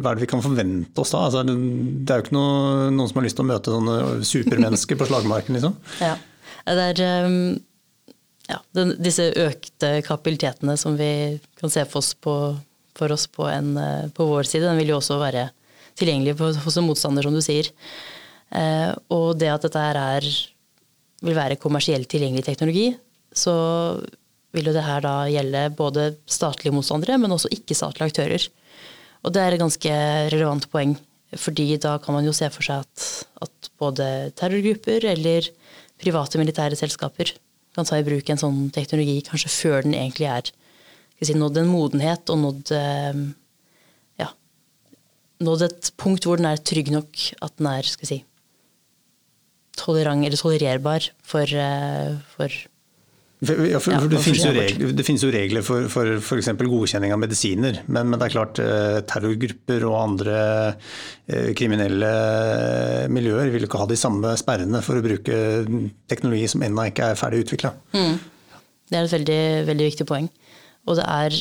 hva 0.00 0.10
er 0.10 0.18
det 0.18 0.24
vi 0.24 0.30
kan 0.32 0.42
forvente 0.42 1.04
oss 1.04 1.14
da? 1.14 1.22
Altså, 1.28 1.44
det, 1.46 2.10
er 2.10 2.18
jo 2.18 2.26
ikke 2.26 2.34
noe, 2.34 2.88
noen 2.90 3.10
som 3.10 3.20
har 3.20 3.28
lyst 3.28 3.38
til 3.38 3.46
å 3.46 3.50
møte 3.52 3.76
sånne 3.76 4.00
supermennesker 4.26 4.98
på 4.98 5.06
slagmarken, 5.12 5.60
liksom. 5.60 5.78
Ja. 6.02 6.16
Det 6.68 6.90
er 6.90 7.24
um, 7.24 7.38
ja, 8.48 8.58
den, 8.76 8.94
disse 9.02 9.28
økte 9.44 9.98
kapabilitetene 10.06 10.74
som 10.80 10.96
vi 10.98 11.38
kan 11.60 11.72
se 11.72 11.84
for 11.88 12.00
oss 12.00 12.14
på, 12.16 12.34
for 12.98 13.14
oss 13.14 13.28
på, 13.30 13.46
en, 13.50 13.74
eh, 13.76 14.06
på 14.14 14.26
vår 14.28 14.48
side, 14.48 14.66
den 14.66 14.80
vil 14.80 14.94
jo 14.94 15.00
også 15.00 15.20
være 15.20 15.48
tilgjengelig 15.98 16.38
hos 16.38 16.78
en 16.78 16.86
motstander, 16.86 17.26
som 17.26 17.36
du 17.36 17.42
sier. 17.44 17.68
Eh, 18.54 18.90
og 19.12 19.36
det 19.40 19.50
at 19.52 19.66
dette 19.66 19.82
her 19.82 19.98
er, 20.00 20.28
vil 21.24 21.36
være 21.36 21.58
kommersielt 21.60 22.08
tilgjengelig 22.10 22.46
teknologi, 22.46 22.92
så 23.34 23.54
vil 24.54 24.70
jo 24.70 24.74
det 24.74 24.84
her 24.86 25.02
da 25.04 25.14
gjelde 25.28 25.64
både 25.76 26.06
statlige 26.30 26.72
motstandere, 26.74 27.18
men 27.20 27.34
også 27.34 27.50
ikke-statlige 27.52 28.10
aktører. 28.12 28.46
Og 29.26 29.34
det 29.34 29.42
er 29.42 29.54
et 29.54 29.62
ganske 29.62 29.92
relevant 30.32 30.68
poeng, 30.72 30.94
fordi 31.36 31.74
da 31.82 31.96
kan 32.00 32.16
man 32.16 32.24
jo 32.24 32.32
se 32.36 32.48
for 32.54 32.64
seg 32.64 32.86
at, 32.86 33.08
at 33.44 33.70
både 33.80 34.06
terrorgrupper 34.38 35.04
eller 35.10 35.50
private 36.00 36.40
militære 36.40 36.78
selskaper 36.78 37.34
kan 37.76 37.86
ta 37.86 37.98
i 37.98 38.06
bruk 38.06 38.30
en 38.30 38.40
sånn 38.40 38.62
teknologi 38.74 39.20
kanskje 39.26 39.52
før 39.52 39.84
den 39.86 39.96
egentlig 39.98 40.30
er 40.30 40.48
si, 41.20 41.34
nådd 41.34 41.60
en 41.60 41.70
modenhet 41.70 42.32
og 42.32 42.40
nådd 42.42 42.72
eh, 42.74 43.20
ja, 44.22 44.30
nådd 45.44 45.66
et 45.68 45.92
punkt 46.00 46.26
hvor 46.26 46.40
den 46.40 46.48
er 46.50 46.62
trygg 46.62 46.90
nok 46.94 47.26
at 47.44 47.54
den 47.58 47.70
er 47.70 47.90
skal 47.90 48.10
si, 48.10 48.20
tolerant 49.78 50.26
eller 50.26 50.40
tolererbar 50.40 51.08
for, 51.26 51.46
eh, 51.48 52.16
for 52.34 52.58
ja, 53.38 53.78
for, 53.78 53.92
for 53.94 54.10
det, 54.10 54.18
for 54.18 54.24
finnes 54.26 54.46
regler, 54.50 54.92
det 54.98 55.04
finnes 55.06 55.22
jo 55.22 55.28
regler 55.30 55.62
for 55.62 56.08
f.eks. 56.18 56.48
godkjenning 56.58 57.12
av 57.14 57.20
medisiner, 57.22 57.76
men, 57.86 58.08
men 58.10 58.18
det 58.18 58.26
er 58.26 58.32
klart 58.34 58.58
eh, 58.62 58.96
terrorgrupper 59.06 59.84
og 59.86 59.94
andre 60.00 60.40
eh, 61.30 61.52
kriminelle 61.58 62.10
miljøer 63.14 63.52
vil 63.54 63.68
ikke 63.68 63.78
ha 63.78 63.86
de 63.86 63.98
samme 64.00 64.34
sperrene 64.40 64.82
for 64.82 64.98
å 64.98 65.04
bruke 65.04 65.38
teknologi 66.10 66.50
som 66.50 66.66
ennå 66.66 66.88
ikke 66.90 67.12
er 67.12 67.20
ferdig 67.20 67.44
utvikla. 67.46 67.70
Det 67.94 68.98
er 68.98 69.06
et 69.06 69.14
veldig, 69.14 69.40
veldig 69.70 69.88
viktig 69.92 70.08
poeng. 70.08 70.26
Og 70.88 70.98
det 70.98 71.04
er 71.06 71.34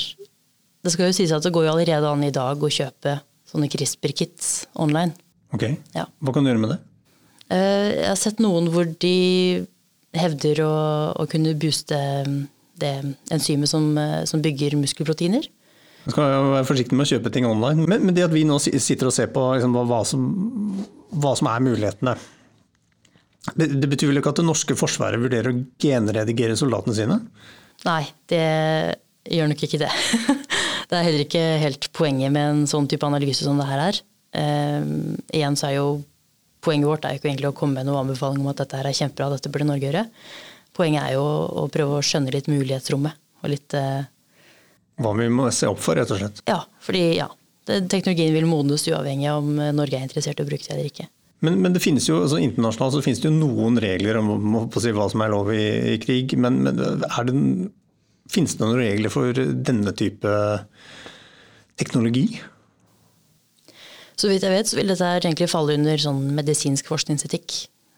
Det 0.86 0.91
skal 0.93 1.10
jo 1.10 1.15
sies 1.17 1.32
at 1.34 1.43
det 1.43 1.52
går 1.56 1.65
jo 1.65 1.71
allerede 1.73 2.08
an 2.13 2.23
i 2.23 2.32
dag 2.32 2.62
å 2.62 2.69
kjøpe 2.71 3.17
sånne 3.50 3.67
CRISPR-kits 3.73 4.67
online. 4.84 5.15
Ok, 5.56 5.65
Ja. 5.95 6.06
Hva 6.21 6.34
kan 6.36 6.45
du 6.45 6.52
gjøre 6.52 6.62
med 6.62 6.76
det? 6.76 6.80
Eh, 7.54 7.90
Jeg 8.02 8.10
har 8.12 8.20
sett 8.20 8.42
noen 8.44 8.70
hvor 8.74 8.88
de 8.88 9.66
hevder 10.18 10.64
å, 10.66 10.74
å 11.20 11.28
kunne 11.30 11.56
booste 11.60 11.98
det 12.78 12.94
enzymet 13.34 13.70
som, 13.70 13.90
eh, 13.98 14.24
som 14.30 14.44
bygger 14.44 14.78
muskelproteiner. 14.80 15.48
Man 16.08 16.16
skal 16.16 16.50
være 16.54 16.68
forsiktig 16.70 16.96
med 16.96 17.04
å 17.04 17.12
kjøpe 17.12 17.32
ting 17.36 17.46
online. 17.50 17.84
Men, 17.90 18.06
men 18.08 18.16
det 18.16 18.24
at 18.28 18.36
vi 18.36 18.46
nå 18.48 18.60
sitter 18.64 19.10
og 19.10 19.16
ser 19.16 19.32
på 19.34 19.44
liksom, 19.58 19.76
hva, 19.76 20.02
som, 20.08 20.28
hva 21.12 21.34
som 21.36 21.50
er 21.52 21.66
mulighetene 21.66 22.16
det, 23.56 23.70
det 23.80 23.88
betyr 23.88 24.10
vel 24.12 24.20
ikke 24.20 24.34
at 24.34 24.40
det 24.42 24.48
norske 24.48 24.76
forsvaret 24.76 25.22
vurderer 25.22 25.54
å 25.54 25.60
genredigere 25.80 26.58
soldatene 26.60 26.96
sine? 26.98 27.18
Nei, 27.88 28.02
det 28.28 28.44
gjør 29.32 29.52
nok 29.54 29.64
ikke 29.68 29.80
det. 29.80 29.92
det 30.90 30.98
er 30.98 31.06
heller 31.06 31.24
ikke 31.24 31.46
helt 31.62 31.88
poenget 31.96 32.34
med 32.36 32.44
en 32.52 32.66
sånn 32.68 32.90
type 32.92 33.08
analyse 33.08 33.46
som 33.48 33.60
det 33.60 33.70
her 33.70 33.84
er. 33.86 34.02
Eh, 34.36 34.90
igjen 35.40 35.56
så 35.60 35.70
er 35.70 35.78
jo 35.78 35.88
poenget 36.68 36.90
vårt 36.90 37.08
er 37.08 37.16
jo 37.16 37.22
ikke 37.22 37.32
egentlig 37.32 37.50
å 37.50 37.56
komme 37.58 37.80
med 37.80 37.88
noen 37.88 38.04
anbefaling 38.04 38.44
om 38.44 38.52
at 38.52 38.62
dette 38.62 38.78
her 38.80 38.90
er 38.90 39.00
kjempebra, 39.00 39.32
dette 39.34 39.52
burde 39.54 39.70
Norge 39.70 39.88
gjøre. 39.88 40.06
Poenget 40.78 41.08
er 41.08 41.18
jo 41.18 41.26
å 41.64 41.66
prøve 41.74 41.98
å 41.98 42.06
skjønne 42.06 42.34
litt 42.36 42.50
mulighetsrommet. 42.52 43.18
Og 43.46 43.52
litt 43.54 43.74
eh, 43.78 44.06
Hva 45.02 45.12
vi 45.18 45.28
må 45.34 45.50
se 45.54 45.70
opp 45.70 45.82
for, 45.82 45.98
rett 45.98 46.12
og 46.14 46.20
slett. 46.22 46.42
Ja, 46.50 46.62
fordi 46.84 47.04
ja, 47.18 47.30
teknologien 47.68 48.36
vil 48.36 48.50
modnes 48.50 48.86
uavhengig 48.90 49.30
av 49.32 49.46
om 49.46 49.62
Norge 49.78 50.00
er 50.00 50.06
interessert 50.08 50.42
i 50.42 50.46
å 50.46 50.50
bruke 50.50 50.66
det 50.68 50.76
eller 50.76 50.92
ikke. 50.92 51.08
Men, 51.46 51.60
men 51.62 51.74
det 51.74 51.84
finnes 51.84 52.08
jo, 52.10 52.18
altså 52.24 52.40
internasjonalt 52.42 52.96
så 52.96 53.04
finnes 53.06 53.22
det 53.22 53.30
jo 53.30 53.38
noen 53.38 53.78
regler 53.82 54.18
om, 54.18 54.32
om 54.34 54.56
å 54.66 54.82
si 54.82 54.94
hva 54.96 55.06
som 55.12 55.22
er 55.22 55.34
lov 55.34 55.52
i, 55.54 55.66
i 55.94 55.98
krig. 56.02 56.34
Men, 56.42 56.64
men 56.66 56.82
er 56.82 57.28
det, 57.28 57.36
finnes 58.34 58.58
det 58.58 58.64
noen 58.66 58.80
regler 58.82 59.14
for 59.14 59.38
denne 59.38 59.94
type 59.98 60.34
teknologi? 61.78 62.26
Så 64.18 64.30
vidt 64.32 64.46
jeg 64.46 64.54
vet, 64.54 64.70
så 64.70 64.80
vil 64.80 64.90
dette 64.90 65.10
egentlig 65.20 65.50
falle 65.52 65.76
under 65.78 66.00
sånn 66.02 66.24
medisinsk 66.38 66.88
forskningsetikk. 66.90 67.58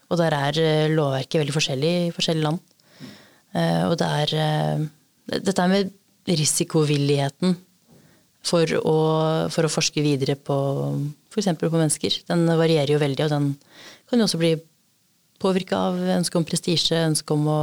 Og 0.10 0.20
der 0.20 0.36
er 0.36 0.60
eh, 0.60 0.92
lovverket 0.92 1.40
veldig 1.44 1.56
forskjellig 1.56 1.92
i 2.08 2.12
forskjellige 2.16 2.48
land. 2.48 2.60
Eh, 3.56 3.84
Og 3.88 3.96
det 4.02 4.10
er 4.24 4.36
eh, 4.36 4.88
Dette 5.30 5.68
med 5.70 5.92
risikovilligheten 6.26 7.54
for 8.50 8.72
å, 8.80 8.96
for 9.54 9.68
å 9.68 9.70
forske 9.70 10.02
videre 10.02 10.34
på 10.34 10.56
f.eks. 11.30 11.52
på 11.60 11.70
mennesker. 11.70 12.16
Den 12.26 12.48
varierer 12.58 12.96
jo 12.96 13.02
veldig, 13.02 13.28
og 13.28 13.34
den 13.36 13.52
kan 14.10 14.18
jo 14.18 14.26
også 14.26 14.40
bli 14.42 14.56
påvirka 15.40 15.78
av 15.90 16.00
ønsket 16.18 16.40
om 16.40 16.48
prestisje, 16.48 17.04
ønsket 17.12 17.36
om 17.36 17.46
å, 17.52 17.60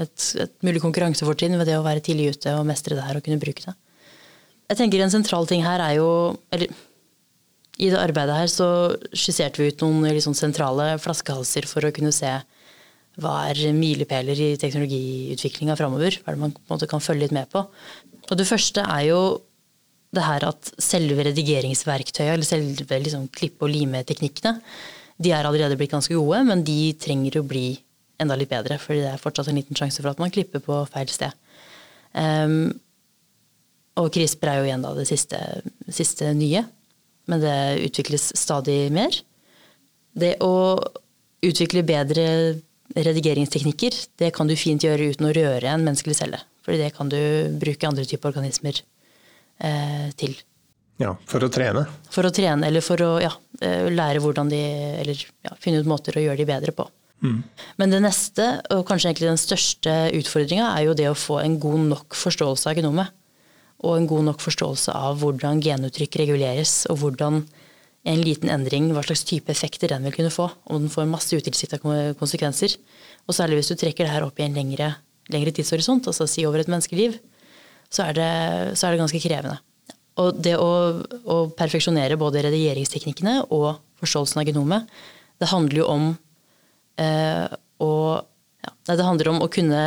et, 0.00 0.24
et 0.42 0.54
mulig 0.64 0.80
konkurransefortrinn 0.82 1.58
ved 1.60 1.68
det 1.68 1.76
å 1.78 1.84
være 1.84 2.02
tidlig 2.04 2.32
ute 2.38 2.56
og 2.56 2.64
mestre 2.68 2.96
det 2.96 3.04
her 3.06 3.20
og 3.20 3.26
kunne 3.26 3.42
bruke 3.42 3.66
det. 3.66 3.76
Jeg 4.72 4.80
tenker 4.80 5.04
En 5.04 5.12
sentral 5.12 5.46
ting 5.50 5.62
her 5.66 5.84
er 5.84 5.98
jo 6.00 6.08
eller 6.54 6.72
i 7.82 7.90
det 7.90 7.98
arbeidet 7.98 8.36
her 8.38 8.50
så 8.50 8.68
skisserte 9.10 9.62
vi 9.62 9.72
ut 9.72 9.82
noen 9.82 10.06
liksom 10.14 10.36
sentrale 10.38 10.94
flaskehalser 11.02 11.66
for 11.66 11.84
å 11.86 11.92
kunne 11.94 12.14
se 12.14 12.30
hva 13.20 13.34
er 13.50 13.74
milepæler 13.76 14.38
i 14.40 14.50
teknologiutviklinga 14.60 15.76
framover. 15.76 16.16
Hva 16.22 16.32
er 16.32 16.38
det 16.38 16.44
man 16.46 16.54
på 16.54 16.62
en 16.62 16.74
måte 16.76 16.88
kan 16.88 17.02
følge 17.02 17.26
litt 17.26 17.36
med 17.36 17.50
på. 17.52 17.64
Og 18.30 18.38
det 18.38 18.48
første 18.48 18.84
er 18.86 19.08
jo 19.10 19.22
det 20.12 20.24
her 20.24 20.44
at 20.46 20.72
selve 20.80 21.24
redigeringsverktøyet, 21.28 22.34
eller 22.34 22.46
selve 22.46 22.98
liksom 23.04 23.28
klippe- 23.32 23.66
og 23.66 23.72
limeteknikkene, 23.72 24.58
de 25.22 25.32
er 25.32 25.46
allerede 25.46 25.76
blitt 25.78 25.92
ganske 25.92 26.14
gode, 26.16 26.40
men 26.48 26.64
de 26.66 26.92
trenger 27.00 27.40
å 27.40 27.46
bli 27.46 27.76
enda 28.20 28.36
litt 28.38 28.50
bedre. 28.52 28.78
fordi 28.78 29.02
det 29.02 29.12
er 29.12 29.22
fortsatt 29.22 29.48
en 29.48 29.58
liten 29.58 29.76
sjanse 29.76 30.00
for 30.00 30.12
at 30.12 30.20
man 30.20 30.30
klipper 30.30 30.60
på 30.60 30.78
feil 30.92 31.08
sted. 31.08 31.32
Um, 32.12 32.72
og 34.00 34.12
CRISPR 34.12 34.48
er 34.48 34.58
jo 34.60 34.68
igjen 34.68 34.84
da 34.84 34.92
det 34.96 35.08
siste, 35.08 35.38
siste 35.92 36.32
nye, 36.36 36.64
men 37.32 37.40
det 37.40 37.56
utvikles 37.88 38.30
stadig 38.38 38.86
mer. 38.92 39.16
Det 40.12 40.36
å 40.44 40.52
utvikle 41.42 41.82
bedre 41.86 42.26
redigeringsteknikker, 42.92 43.96
det 44.20 44.30
kan 44.36 44.48
du 44.48 44.54
fint 44.58 44.84
gjøre 44.84 45.12
uten 45.14 45.30
å 45.30 45.34
røre 45.34 45.72
en 45.72 45.84
menneskelig 45.84 46.18
celle. 46.18 46.40
Fordi 46.62 46.78
det 46.84 46.92
kan 46.94 47.08
du 47.10 47.18
bruke 47.58 47.88
andre 47.88 48.04
typer 48.06 48.30
organismer 48.30 48.76
eh, 49.58 50.08
til. 50.20 50.36
Ja, 51.00 51.14
for 51.26 51.42
å 51.42 51.50
trene. 51.50 51.86
For 52.12 52.28
å 52.28 52.32
trene 52.34 52.68
eller 52.68 52.84
for 52.84 53.00
å 53.02 53.12
ja, 53.22 53.32
eh, 53.64 53.88
lære 53.90 54.20
hvordan 54.22 54.52
de 54.52 54.60
Eller 55.02 55.24
ja, 55.42 55.56
finne 55.58 55.80
ut 55.80 55.88
måter 55.88 56.18
å 56.18 56.22
gjøre 56.22 56.38
de 56.38 56.50
bedre 56.52 56.76
på. 56.76 56.86
Men 57.78 57.92
det 57.94 58.00
neste, 58.02 58.46
og 58.74 58.84
kanskje 58.88 59.12
egentlig 59.12 59.30
den 59.30 59.40
største 59.40 59.92
utfordringa, 60.18 60.72
er 60.74 60.88
jo 60.88 60.96
det 60.98 61.08
å 61.10 61.18
få 61.18 61.38
en 61.42 61.54
god 61.62 61.84
nok 61.92 62.16
forståelse 62.18 62.70
av 62.70 62.78
genomet. 62.80 63.14
Og 63.82 63.96
en 63.96 64.06
god 64.10 64.28
nok 64.30 64.42
forståelse 64.42 64.94
av 64.94 65.18
hvordan 65.22 65.62
genuttrykk 65.64 66.20
reguleres, 66.22 66.84
og 66.90 67.00
hvordan 67.02 67.42
en 68.02 68.22
liten 68.22 68.50
endring, 68.50 68.88
hva 68.94 69.02
slags 69.06 69.22
type 69.26 69.50
effekter 69.52 69.92
den 69.92 70.06
vil 70.06 70.14
kunne 70.16 70.32
få. 70.34 70.48
Om 70.70 70.84
den 70.84 70.92
får 70.92 71.10
masse 71.10 71.38
utilsikta 71.38 71.78
konsekvenser. 72.18 72.74
Og 73.26 73.36
særlig 73.36 73.60
hvis 73.60 73.70
du 73.70 73.76
trekker 73.78 74.06
det 74.06 74.14
her 74.14 74.26
opp 74.26 74.40
i 74.40 74.46
en 74.46 74.56
lengre, 74.56 74.90
lengre 75.30 75.54
tidshorisont, 75.54 76.08
altså 76.10 76.26
si 76.30 76.46
over 76.46 76.62
et 76.62 76.70
menneskeliv, 76.70 77.18
så 77.92 78.08
er 78.08 78.16
det, 78.16 78.32
så 78.78 78.88
er 78.88 78.94
det 78.94 79.02
ganske 79.02 79.22
krevende. 79.22 79.58
Og 80.20 80.42
det 80.44 80.56
å, 80.60 80.72
å 81.24 81.36
perfeksjonere 81.56 82.18
både 82.20 82.42
redigeringsteknikkene 82.48 83.38
og 83.54 83.78
forståelsen 84.02 84.42
av 84.42 84.48
genomet, 84.48 84.90
det 85.40 85.48
handler 85.50 85.80
jo 85.80 85.86
om 85.90 86.10
eh, 87.00 87.46
å 87.82 87.92
ja, 88.62 88.94
Det 88.94 89.02
handler 89.02 89.32
om 89.32 89.40
å 89.42 89.50
kunne 89.50 89.82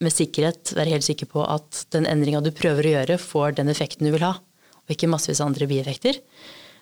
med 0.00 0.12
sikkerhet 0.14 0.72
være 0.76 0.94
helt 0.94 1.04
sikker 1.06 1.28
på 1.28 1.44
at 1.44 1.84
den 1.94 2.06
endringa 2.08 2.40
du 2.44 2.50
prøver 2.56 2.86
å 2.86 2.94
gjøre, 2.96 3.18
får 3.20 3.56
den 3.58 3.68
effekten 3.72 4.08
du 4.08 4.14
vil 4.14 4.24
ha, 4.24 4.34
og 4.40 4.94
ikke 4.94 5.10
massevis 5.12 5.42
av 5.42 5.50
andre 5.50 5.68
bieffekter. 5.70 6.20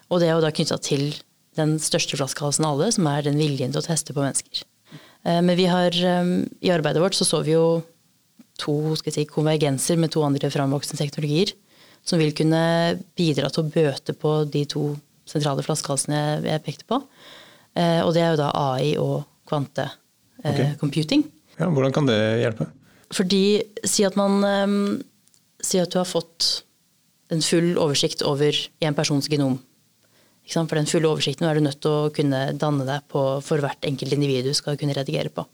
Og 0.09 0.21
det 0.23 0.29
er 0.29 0.37
jo 0.37 0.45
da 0.45 0.53
knytta 0.55 0.79
til 0.81 1.11
den 1.59 1.77
største 1.83 2.17
flaskehalsen 2.17 2.65
av 2.65 2.77
alle, 2.77 2.93
som 2.95 3.09
er 3.11 3.27
den 3.27 3.39
viljen 3.41 3.75
til 3.75 3.83
å 3.83 3.87
teste 3.89 4.15
på 4.15 4.23
mennesker. 4.23 4.63
Eh, 5.27 5.41
Men 5.43 5.57
vi 5.59 5.67
har, 5.67 5.91
eh, 5.91 6.47
i 6.63 6.71
arbeidet 6.71 7.03
vårt 7.03 7.19
så 7.19 7.27
så 7.27 7.43
vi 7.45 7.53
jo 7.53 7.83
to 8.59 8.95
skal 8.97 9.13
jeg 9.13 9.15
si, 9.15 9.25
konvergenser 9.27 9.99
med 9.99 10.11
to 10.11 10.23
andre 10.23 10.51
framvoksende 10.51 10.99
teknologier 10.99 11.53
som 12.05 12.19
vil 12.19 12.33
kunne 12.33 12.99
bidra 13.17 13.51
til 13.51 13.65
å 13.65 13.71
bøte 13.71 14.15
på 14.15 14.51
de 14.51 14.65
to 14.65 14.97
sentrale 15.27 15.63
flaskehalsene 15.63 16.43
jeg 16.43 16.65
pekte 16.65 16.87
på. 16.89 17.03
Eh, 17.77 18.01
Og 18.03 18.15
det 18.15 18.23
er 18.23 18.31
jo 18.31 18.43
da 18.43 18.51
AI 18.55 18.97
og 18.97 19.25
kvantecomputing. 19.47 21.25
Ja, 21.59 21.67
hvordan 21.67 21.93
kan 21.93 22.07
det 22.07 22.19
hjelpe? 22.43 22.71
Fordi 23.15 23.63
si 23.89 24.05
at 24.05 24.17
man 24.19 24.43
um, 24.45 24.81
Si 25.59 25.81
at 25.81 25.91
du 25.91 25.99
har 25.99 26.07
fått 26.07 26.63
en 27.35 27.41
full 27.43 27.73
oversikt 27.83 28.23
over 28.23 28.55
en 28.81 28.95
persons 28.95 29.27
genom. 29.29 29.57
For 30.49 30.79
den 30.79 30.87
fulle 30.89 31.11
oversikten 31.11 31.49
er 31.49 31.59
du 31.59 31.65
nødt 31.67 31.81
til 31.83 31.91
å 31.93 32.13
kunne 32.15 32.53
danne 32.57 32.87
deg 32.89 33.09
på 33.11 33.23
for 33.45 33.61
hvert 33.61 33.85
enkelt 33.85 34.15
individ 34.15 34.47
du 34.47 34.55
skal 34.57 34.79
kunne 34.81 34.95
redigere 34.97 35.33
på. 35.35 35.45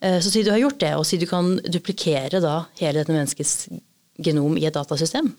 Eh, 0.00 0.20
Så 0.20 0.30
si 0.30 0.44
du 0.44 0.52
har 0.52 0.60
gjort 0.60 0.78
det, 0.78 0.94
og 0.94 1.06
si 1.06 1.18
du 1.18 1.26
kan 1.26 1.56
duplikere 1.64 2.40
da 2.40 2.68
hele 2.78 3.00
dette 3.00 3.16
menneskets 3.16 3.70
genom 4.18 4.56
i 4.58 4.66
et 4.68 4.76
datasystem. 4.76 5.32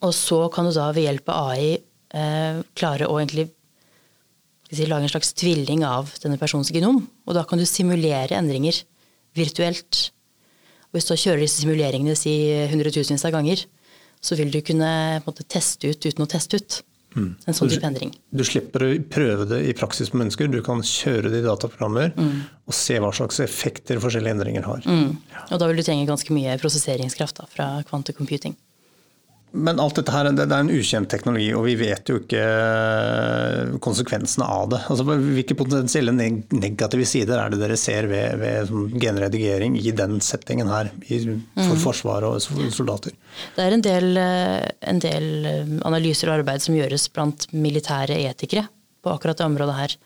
Og 0.00 0.14
så 0.14 0.48
kan 0.52 0.64
du 0.68 0.72
da 0.72 0.90
ved 0.92 1.04
hjelp 1.04 1.28
av 1.28 1.50
AI 1.50 1.68
eh, 2.14 2.62
klare 2.76 3.08
å 3.08 3.18
egentlig 3.18 3.50
si, 4.70 4.86
lage 4.86 5.04
en 5.04 5.12
slags 5.12 5.34
tvilling 5.36 5.84
av 5.84 6.14
denne 6.22 6.40
persons 6.40 6.72
genom. 6.72 7.02
Og 7.26 7.36
da 7.36 7.44
kan 7.44 7.60
du 7.60 7.66
simulere 7.68 8.38
endringer 8.38 8.84
virtuelt. 9.36 10.08
Og 10.90 10.98
hvis 10.98 11.08
du 11.10 11.14
kjører 11.18 11.44
disse 11.44 11.62
simuleringene 11.62 12.16
si 12.18 12.34
hundretusenvis 12.70 13.26
av 13.28 13.34
ganger, 13.34 13.64
så 14.24 14.38
vil 14.38 14.52
du 14.54 14.60
kunne 14.64 14.90
måte, 15.26 15.46
teste 15.50 15.92
ut 15.92 16.06
uten 16.06 16.24
å 16.24 16.30
teste 16.30 16.60
ut. 16.60 16.80
Mm. 17.14 17.28
En 17.46 17.54
sånn 17.54 17.70
type 17.70 17.86
endring. 17.86 18.10
Du 18.34 18.42
slipper 18.46 18.82
å 18.82 18.90
prøve 19.06 19.44
det 19.46 19.60
i 19.68 19.74
praksis 19.76 20.10
på 20.10 20.18
mennesker, 20.18 20.48
du 20.50 20.58
kan 20.66 20.80
kjøre 20.82 21.30
det 21.30 21.44
i 21.44 21.44
dataprogrammer 21.44 22.10
og 22.18 22.74
se 22.74 22.96
hva 22.98 23.12
slags 23.14 23.38
effekter 23.44 24.00
forskjellige 24.02 24.34
endringer 24.34 24.66
har. 24.66 24.88
Og 25.46 25.60
da 25.62 25.68
vil 25.70 25.78
du 25.78 25.84
trenge 25.86 26.08
ganske 26.08 26.34
mye 26.34 26.56
prosesseringskraft 26.58 27.38
da, 27.38 27.46
fra 27.52 27.68
quantum-computing. 27.86 28.56
Men 29.54 29.78
alt 29.78 29.94
dette 29.94 30.10
her, 30.10 30.26
det 30.34 30.44
er 30.50 30.52
en 30.64 30.70
ukjent 30.74 31.06
teknologi, 31.12 31.52
og 31.54 31.62
vi 31.68 31.76
vet 31.78 32.08
jo 32.10 32.16
ikke 32.18 33.78
konsekvensene 33.84 34.46
av 34.50 34.68
det. 34.72 34.80
Altså, 34.90 35.04
hvilke 35.06 35.54
potensielle 35.58 36.10
neg- 36.14 36.42
negative 36.58 37.06
sider 37.06 37.38
er 37.38 37.52
det 37.52 37.60
dere 37.62 37.76
ser 37.78 38.08
ved, 38.10 38.38
ved 38.40 38.68
sånn 38.70 38.94
genredigering 39.00 39.76
i 39.78 39.92
den 39.94 40.18
settingen 40.24 40.70
her, 40.72 40.90
for 41.68 41.76
Forsvaret 41.84 42.26
og 42.28 42.40
s- 42.42 42.74
soldater? 42.76 43.12
Det 43.56 43.62
er 43.66 43.72
en 43.76 43.84
del, 43.84 44.16
eh, 44.16 44.68
en 44.90 44.98
del 44.98 45.28
eh, 45.46 45.64
analyser 45.86 46.30
og 46.32 46.40
arbeid 46.40 46.60
som 46.64 46.74
gjøres 46.74 47.08
blant 47.14 47.46
militære 47.52 48.18
etikere 48.30 48.66
på 49.04 49.12
akkurat 49.14 49.36
det 49.38 49.46
området 49.46 49.74
her. 49.78 49.96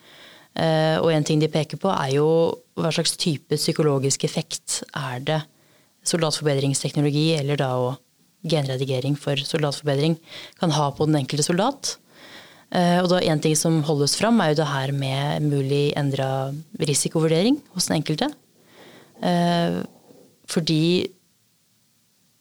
Eh, 0.57 0.99
Og 1.01 1.13
en 1.13 1.25
ting 1.25 1.39
de 1.41 1.49
peker 1.49 1.79
på, 1.79 1.89
er 1.89 2.15
jo 2.17 2.59
hva 2.77 2.91
slags 2.93 3.17
type 3.17 3.55
psykologisk 3.57 4.25
effekt 4.25 4.83
er 4.95 5.21
det 5.21 5.43
soldatforbedringsteknologi, 6.05 7.39
eller 7.39 7.57
da 7.57 7.69
òg 7.77 7.97
genredigering 8.49 9.17
for 9.19 9.37
soldatforbedring, 9.37 10.19
kan 10.61 10.75
ha 10.75 10.91
på 10.91 11.07
den 11.07 11.21
enkelte 11.21 11.47
soldat. 11.47 11.97
Eh, 12.71 13.01
Og 13.01 13.09
da 13.09 13.21
En 13.21 13.41
ting 13.41 13.57
som 13.57 13.83
holdes 13.83 14.17
fram, 14.17 14.41
er 14.41 14.53
jo 14.53 14.63
det 14.63 14.69
her 14.69 14.93
med 14.93 15.43
mulig 15.43 15.95
endra 15.97 16.53
risikovurdering 16.79 17.61
hos 17.75 17.87
den 17.89 18.03
enkelte. 18.03 18.33
Eh, 19.23 19.83
Fordi 20.47 21.11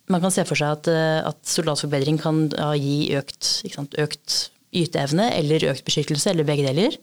man 0.10 0.22
kan 0.22 0.32
se 0.32 0.44
for 0.46 0.56
seg 0.56 0.72
at, 0.72 0.88
eh, 0.88 1.28
at 1.28 1.38
soldatforbedring 1.44 2.20
kan 2.20 2.50
gi 2.50 3.12
økt, 3.16 3.44
sant, 3.74 3.94
økt 3.98 4.50
yteevne 4.74 5.34
eller 5.34 5.72
økt 5.72 5.84
beskyttelse, 5.84 6.30
eller 6.32 6.44
begge 6.44 6.68
deler. 6.68 6.96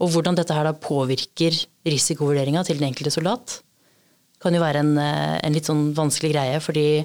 Og 0.00 0.10
hvordan 0.10 0.34
dette 0.36 0.54
her 0.54 0.64
da 0.64 0.72
påvirker 0.72 1.52
risikovurderinga 1.84 2.64
til 2.64 2.78
den 2.78 2.88
enkelte 2.88 3.12
soldat, 3.12 3.60
kan 4.40 4.54
jo 4.54 4.60
være 4.60 4.80
en, 4.80 4.96
en 4.98 5.52
litt 5.52 5.66
sånn 5.68 5.92
vanskelig 5.92 6.32
greie. 6.32 6.60
Fordi 6.60 7.04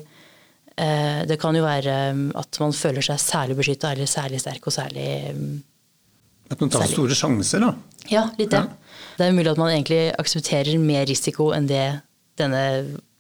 det 0.76 1.38
kan 1.40 1.56
jo 1.56 1.62
være 1.64 1.94
um, 2.12 2.26
at 2.36 2.58
man 2.60 2.74
føler 2.76 3.06
seg 3.06 3.20
særlig 3.22 3.56
beskytta 3.56 3.94
eller 3.96 4.10
særlig 4.12 4.42
sterk 4.44 4.66
og 4.68 4.74
særlig 4.76 5.06
um, 5.32 5.62
At 6.52 6.60
man 6.60 6.70
tar 6.70 6.84
Særlig. 6.84 6.98
store 6.98 7.16
sjanser, 7.16 7.64
da. 7.64 7.70
Ja, 8.12 8.26
litt 8.38 8.52
det. 8.52 8.60
Det 9.16 9.24
er 9.26 9.32
mulig 9.38 9.54
at 9.54 9.62
man 9.62 9.72
egentlig 9.72 10.02
aksepterer 10.20 10.76
mer 10.84 11.08
risiko 11.08 11.54
enn 11.56 11.70
det 11.70 11.86
denne 12.38 12.62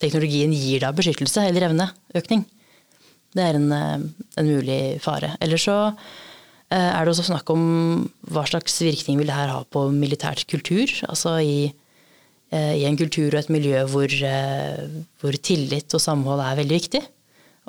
teknologien 0.03 0.51
gir 0.51 0.83
da 0.83 0.91
beskyttelse 0.91 1.45
eller 1.47 1.69
evneøkning. 1.69 2.43
Det 3.35 3.43
er 3.43 3.57
en, 3.57 3.71
eh, 3.71 4.03
en 4.39 4.51
mulig 4.51 4.99
fare. 5.03 5.33
Eller 5.43 5.59
så 5.59 5.77
eh, 6.69 6.91
er 6.91 7.01
det 7.05 7.13
også 7.13 7.29
snakk 7.31 7.49
om 7.55 7.63
hva 8.31 8.45
slags 8.47 8.77
virkning 8.83 9.17
vil 9.19 9.31
det 9.31 9.35
her 9.39 9.51
ha 9.53 9.63
på 9.63 9.87
militært 9.95 10.45
kultur. 10.51 10.91
Altså 11.07 11.37
i, 11.39 11.73
eh, 12.51 12.73
i 12.81 12.85
en 12.87 12.99
kultur 12.99 13.31
og 13.33 13.39
et 13.41 13.51
miljø 13.55 13.83
hvor, 13.91 14.11
eh, 14.11 14.85
hvor 15.21 15.39
tillit 15.39 15.95
og 15.95 16.03
samhold 16.03 16.43
er 16.43 16.59
veldig 16.61 16.79
viktig. 16.83 17.03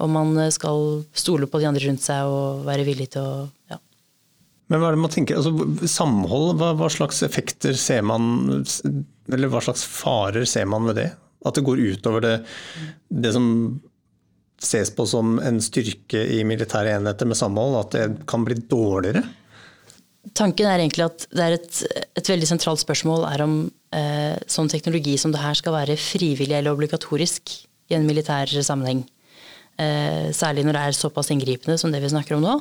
Og 0.02 0.12
man 0.12 0.36
eh, 0.40 0.52
skal 0.54 1.02
stole 1.16 1.48
på 1.50 1.60
de 1.60 1.68
andre 1.70 1.84
rundt 1.88 2.04
seg 2.04 2.30
og 2.30 2.64
være 2.68 2.86
villig 2.88 3.10
til 3.16 3.24
å 3.24 3.46
ja, 3.72 3.80
Men 4.70 4.82
hva 4.82 4.90
er 4.90 4.96
det 4.96 5.04
man 5.04 5.14
tenker, 5.14 5.40
altså 5.40 5.88
samhold, 5.90 6.56
hva, 6.60 6.72
hva 6.78 6.90
slags 6.92 7.22
effekter 7.26 7.76
ser 7.78 8.04
man, 8.06 8.64
eller 9.30 9.52
hva 9.52 9.62
slags 9.64 9.86
farer 9.88 10.46
ser 10.48 10.68
man 10.70 10.88
ved 10.90 11.00
det? 11.00 11.10
At 11.46 11.58
det 11.58 11.66
går 11.66 11.82
utover 11.94 12.24
det, 12.24 12.36
det 13.08 13.32
som 13.36 13.46
ses 14.62 14.90
på 14.96 15.04
som 15.06 15.36
en 15.44 15.60
styrke 15.62 16.22
i 16.32 16.40
militære 16.48 16.96
enheter 16.96 17.28
med 17.28 17.38
samhold, 17.38 17.76
at 17.80 17.96
det 17.96 18.28
kan 18.28 18.44
bli 18.46 18.56
dårligere? 18.68 19.22
Tanken 20.36 20.66
er 20.66 20.80
egentlig 20.82 21.04
at 21.06 21.26
det 21.30 21.44
er 21.44 21.54
et, 21.54 21.82
et 22.18 22.30
veldig 22.32 22.48
sentralt 22.50 22.82
spørsmål 22.82 23.28
er 23.28 23.44
om 23.44 23.58
eh, 23.94 24.34
sånn 24.50 24.70
teknologi 24.72 25.14
som 25.20 25.32
det 25.32 25.42
her 25.42 25.56
skal 25.58 25.76
være 25.76 25.98
frivillig 26.00 26.56
eller 26.56 26.74
obligatorisk 26.74 27.52
i 27.86 27.94
en 27.94 28.08
militær 28.08 28.50
sammenheng. 28.50 29.04
Eh, 29.76 30.28
særlig 30.32 30.64
når 30.64 30.76
det 30.76 30.82
er 30.82 30.96
såpass 30.96 31.28
inngripende 31.34 31.76
som 31.80 31.92
det 31.92 32.00
vi 32.00 32.12
snakker 32.12 32.38
om 32.38 32.44
nå. 32.44 32.54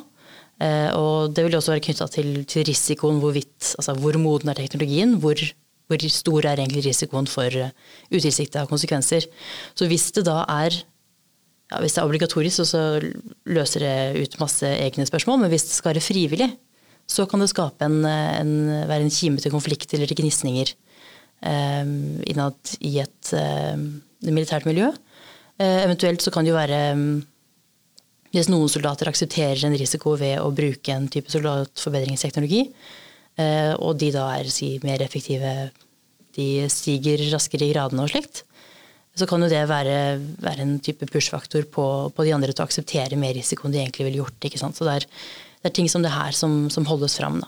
Eh, 0.63 0.89
og 0.95 1.35
det 1.35 1.45
vil 1.45 1.55
også 1.55 1.75
være 1.75 1.83
knytta 1.87 2.07
til, 2.11 2.31
til 2.47 2.65
risikoen 2.67 3.21
hvorvidt, 3.23 3.75
altså 3.79 3.95
hvor 3.99 4.17
moden 4.19 4.51
er 4.51 4.59
teknologien, 4.59 5.15
hvor, 5.23 5.39
hvor 5.87 6.09
stor 6.11 6.47
er 6.47 6.59
egentlig 6.59 6.85
risikoen 6.87 7.27
for 7.27 7.51
uh, 7.59 7.71
utilsikta 8.11 8.65
konsekvenser. 8.69 9.27
Så 9.75 9.87
hvis 9.91 10.09
det 10.15 10.25
da 10.27 10.41
er 10.47 10.75
ja, 11.71 11.79
hvis 11.81 11.95
det 11.95 12.01
er 12.01 12.07
obligatorisk, 12.07 12.67
så, 12.67 12.83
løser 13.49 13.83
det 13.83 14.21
ut 14.21 14.39
masse 14.41 14.67
egne 14.69 15.07
spørsmål. 15.07 15.39
Men 15.43 15.53
hvis 15.53 15.65
det 15.69 15.77
skal 15.79 15.93
være 15.93 16.03
frivillig, 16.03 16.49
så 17.09 17.25
kan 17.29 17.41
det 17.41 17.51
skape 17.51 17.85
en, 17.85 18.03
en, 18.05 18.53
være 18.89 19.05
en 19.05 19.13
kime 19.13 19.41
til 19.41 19.53
konflikt 19.53 19.93
eller 19.93 20.09
til 20.09 20.19
gnisninger 20.19 20.71
eh, 21.45 21.89
innad 22.31 22.75
i 22.85 22.95
et 23.03 23.33
eh, 23.37 23.81
militært 24.25 24.65
miljø. 24.69 24.91
Eh, 25.57 25.83
eventuelt 25.85 26.23
så 26.23 26.33
kan 26.33 26.43
det 26.43 26.51
jo 26.51 26.57
være 26.57 26.79
mm, 26.99 27.11
Hvis 28.35 28.49
noen 28.51 28.67
soldater 28.67 29.07
aksepterer 29.07 29.61
en 29.63 29.77
risiko 29.79 30.17
ved 30.19 30.41
å 30.43 30.49
bruke 30.51 30.91
en 30.91 31.05
type 31.07 31.31
soldatforbedringsteknologi, 31.31 32.65
eh, 33.39 33.71
og 33.79 33.95
de 34.01 34.09
da 34.11 34.25
er 34.35 34.49
si, 34.51 34.73
mer 34.83 34.99
effektive, 35.05 35.53
de 36.35 36.65
stiger 36.67 37.23
raskere 37.31 37.63
i 37.63 37.71
gradene 37.71 38.03
og 38.03 38.11
slikt, 38.11 38.43
så 39.15 39.23
kan 39.29 39.39
jo 39.39 39.47
det 39.47 39.61
være, 39.71 40.19
være 40.43 40.65
en 40.65 40.75
type 40.83 41.07
push-faktor 41.07 41.69
på, 41.71 41.85
på 42.11 42.25
de 42.27 42.33
andre 42.35 42.51
til 42.51 42.65
å 42.65 42.67
akseptere 42.67 43.15
mer 43.15 43.37
risiko 43.37 43.69
enn 43.69 43.77
de 43.77 43.79
egentlig 43.85 44.09
ville 44.09 44.19
gjort. 44.19 44.49
ikke 44.49 44.59
sant? 44.59 44.75
Så 44.75 44.83
det 44.83 44.97
er, 44.99 45.05
det 45.61 45.71
er 45.71 45.75
ting 45.79 45.87
som 45.87 46.03
det 46.03 46.11
her 46.11 46.35
som, 46.35 46.65
som 46.73 46.87
holdes 46.89 47.15
fram. 47.15 47.39
Da. 47.39 47.47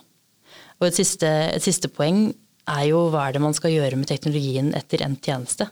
Og 0.79 0.87
et 0.87 1.01
siste, 1.01 1.27
et 1.27 1.67
siste 1.67 1.91
poeng 1.91 2.29
er 2.71 2.85
jo 2.87 3.09
hva 3.11 3.27
er 3.27 3.35
det 3.35 3.43
man 3.43 3.55
skal 3.57 3.75
gjøre 3.75 3.99
med 3.99 4.07
teknologien 4.07 4.71
etter 4.79 5.03
endt 5.03 5.27
tjeneste. 5.27 5.67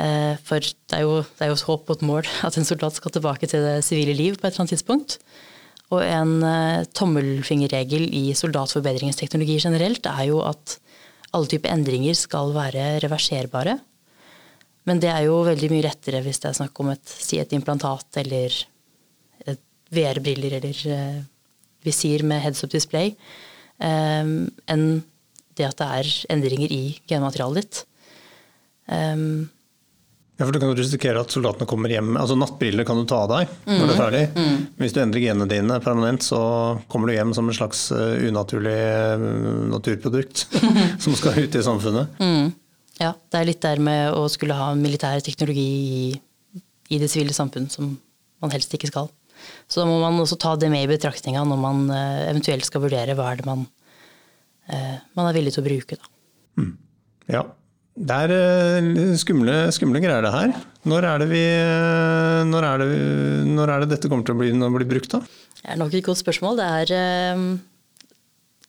Eh, 0.00 0.34
For 0.42 0.58
det 0.60 0.96
er, 0.96 1.04
jo, 1.06 1.22
det 1.22 1.46
er 1.46 1.52
jo 1.52 1.58
håp 1.68 1.90
og 1.90 1.98
et 1.98 2.06
mål 2.06 2.28
at 2.46 2.58
en 2.58 2.66
soldat 2.66 2.96
skal 2.98 3.14
tilbake 3.14 3.50
til 3.50 3.62
det 3.62 3.84
sivile 3.86 4.16
liv 4.16 4.38
på 4.38 4.46
et 4.46 4.52
eller 4.52 4.64
annet 4.64 4.74
tidspunkt. 4.76 5.18
Og 5.94 6.02
en 6.02 6.36
eh, 6.48 6.86
tommelfingerregel 6.96 8.08
i 8.10 8.26
soldatforbedringsteknologi 8.36 9.60
generelt 9.62 10.06
er 10.10 10.28
jo 10.32 10.42
at 10.46 10.78
alle 11.34 11.50
typer 11.50 11.72
endringer 11.74 12.14
skal 12.18 12.54
være 12.54 13.00
reverserbare. 13.04 13.78
Men 14.84 15.00
det 15.00 15.10
er 15.10 15.26
jo 15.26 15.42
veldig 15.46 15.70
mye 15.72 15.86
rettere 15.86 16.20
hvis 16.24 16.42
det 16.42 16.50
er 16.50 16.58
snakk 16.60 16.78
om 16.82 16.92
et, 16.92 17.04
si 17.08 17.40
et 17.40 17.52
implantat 17.56 18.20
eller 18.20 18.54
VR-briller 19.94 20.58
eller 20.58 20.84
eh, 20.90 21.18
visir 21.84 22.24
med 22.26 22.42
heads 22.42 22.64
up 22.64 22.72
display, 22.72 23.14
eh, 23.78 24.24
enn 24.74 24.86
det 25.54 25.68
at 25.68 25.78
det 25.78 25.90
er 25.98 26.12
endringer 26.34 26.72
i 26.74 26.84
genmaterialet 27.06 27.62
ditt. 27.62 27.82
Um, 28.90 29.46
Ja, 30.36 30.44
for 30.44 30.52
Du 30.52 30.58
kan 30.58 30.74
risikere 30.74 31.20
at 31.22 31.30
soldatene 31.30 31.66
kommer 31.70 31.92
hjem 31.92 32.16
altså 32.18 32.34
Nattbriller 32.34 32.86
kan 32.86 32.98
du 32.98 33.04
ta 33.06 33.20
av 33.22 33.30
deg 33.30 33.52
når 33.68 33.84
du 33.84 33.92
er 33.92 34.00
ferdig. 34.00 34.22
Mm. 34.34 34.56
Hvis 34.80 34.94
du 34.96 34.98
endrer 35.04 35.22
genene 35.22 35.46
dine 35.50 35.78
permanent, 35.84 36.26
så 36.26 36.40
kommer 36.90 37.10
du 37.10 37.14
hjem 37.14 37.34
som 37.36 37.46
en 37.50 37.54
slags 37.54 37.86
eh, 37.94 38.26
unaturlig 38.26 38.74
eh, 38.74 39.26
naturprodukt 39.70 40.46
som 41.04 41.14
skal 41.14 41.38
ut 41.44 41.54
i 41.54 41.62
samfunnet. 41.62 42.18
ja, 42.98 43.12
det 43.14 43.40
er 43.40 43.48
litt 43.48 43.62
der 43.62 43.82
med 43.82 44.14
å 44.14 44.26
skulle 44.30 44.58
ha 44.58 44.72
militær 44.78 45.22
teknologi 45.22 45.68
i, 46.02 46.04
i 46.94 47.00
det 47.02 47.10
sivile 47.10 47.34
samfunn 47.36 47.70
som 47.70 47.94
man 48.42 48.52
helst 48.54 48.74
ikke 48.74 48.90
skal. 48.90 49.10
Så 49.70 49.82
da 49.82 49.88
må 49.88 49.98
man 50.02 50.18
også 50.22 50.38
ta 50.40 50.54
det 50.58 50.70
med 50.72 50.84
i 50.86 50.90
betraktninga 50.90 51.42
når 51.46 51.60
man 51.62 51.84
eh, 51.94 52.22
eventuelt 52.28 52.66
skal 52.66 52.84
vurdere 52.84 53.16
hva 53.18 53.30
er 53.30 53.40
det 53.40 53.48
man, 53.48 53.66
eh, 54.66 54.96
man 55.14 55.28
er 55.30 55.38
villig 55.38 55.54
til 55.54 55.64
å 55.64 55.68
bruke. 55.68 55.98
Da. 56.00 56.10
Ja. 57.30 57.44
Det 57.94 58.14
er 58.26 58.32
eh, 58.34 59.14
skumle, 59.20 59.54
skumle 59.74 60.00
greier, 60.02 60.24
det 60.26 60.32
her. 60.34 60.54
Når 60.90 61.06
er 61.06 61.20
det, 61.22 61.28
vi, 61.30 61.42
eh, 61.46 62.40
når, 62.48 62.66
er 62.66 62.82
det, 62.82 62.88
når 63.46 63.70
er 63.70 63.84
det 63.84 63.90
dette 63.94 64.10
kommer 64.10 64.26
til 64.26 64.34
å 64.34 64.40
bli, 64.40 64.50
det 64.50 64.88
brukt, 64.90 65.14
da? 65.14 65.20
Det 65.60 65.68
er 65.70 65.78
nok 65.78 65.94
et 65.94 66.06
godt 66.06 66.18
spørsmål. 66.18 66.58
Det 66.58 66.66
er 66.80 66.94
eh, 66.98 67.44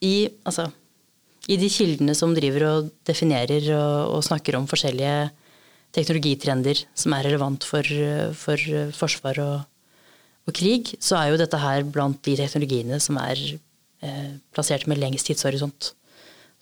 i, 0.06 0.14
altså, 0.46 0.68
i 1.50 1.58
de 1.58 1.70
kildene 1.72 2.14
som 2.14 2.36
driver 2.38 2.68
og 2.70 2.92
definerer 3.08 3.66
og, 3.74 4.14
og 4.14 4.24
snakker 4.28 4.60
om 4.60 4.70
forskjellige 4.70 5.18
teknologitrender 5.96 6.84
som 6.94 7.14
er 7.16 7.26
relevant 7.26 7.66
for, 7.66 7.86
for 8.36 8.62
forsvar 8.94 9.42
og, 9.42 9.60
og 10.46 10.54
krig, 10.54 10.94
så 11.02 11.18
er 11.18 11.32
jo 11.32 11.40
dette 11.40 11.58
her 11.58 11.86
blant 11.88 12.20
de 12.26 12.38
teknologiene 12.38 12.98
som 13.02 13.18
er 13.18 13.40
eh, 14.06 14.34
plassert 14.54 14.86
med 14.86 15.00
lengst 15.02 15.26
tidshorisont. 15.26 15.94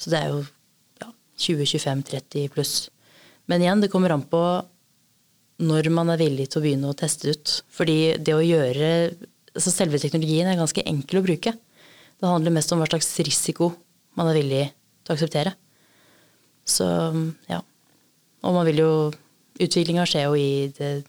Så 0.00 0.12
det 0.12 0.20
er 0.20 0.32
jo 0.32 0.44
20-25-30 1.38 2.48
pluss. 2.54 2.74
Men 3.50 3.62
igjen, 3.62 3.82
det 3.82 3.90
kommer 3.92 4.14
an 4.14 4.24
på 4.28 4.42
når 5.64 5.88
man 5.94 6.10
er 6.10 6.18
villig 6.18 6.48
til 6.50 6.60
å 6.60 6.64
begynne 6.64 6.90
å 6.90 6.96
teste 6.98 7.30
ut. 7.30 7.54
Fordi 7.70 8.16
det 8.18 8.34
å 8.34 8.44
gjøre 8.44 8.88
altså 9.54 9.70
Selve 9.70 10.00
teknologien 10.02 10.48
er 10.50 10.58
ganske 10.58 10.82
enkel 10.82 11.20
å 11.20 11.26
bruke. 11.26 11.52
Det 11.54 12.26
handler 12.26 12.56
mest 12.56 12.72
om 12.74 12.80
hva 12.82 12.88
slags 12.88 13.12
risiko 13.22 13.70
man 14.18 14.26
er 14.32 14.38
villig 14.40 14.62
til 14.66 15.12
å 15.12 15.14
akseptere. 15.14 15.52
Så 16.66 16.86
ja. 17.46 17.60
Og 18.44 18.56
man 18.56 18.66
vil 18.68 18.82
jo 18.82 18.94
Utviklinga 19.54 20.02
skjer 20.10 20.24
jo 20.26 20.32
i, 20.34 20.66
det, 20.74 21.04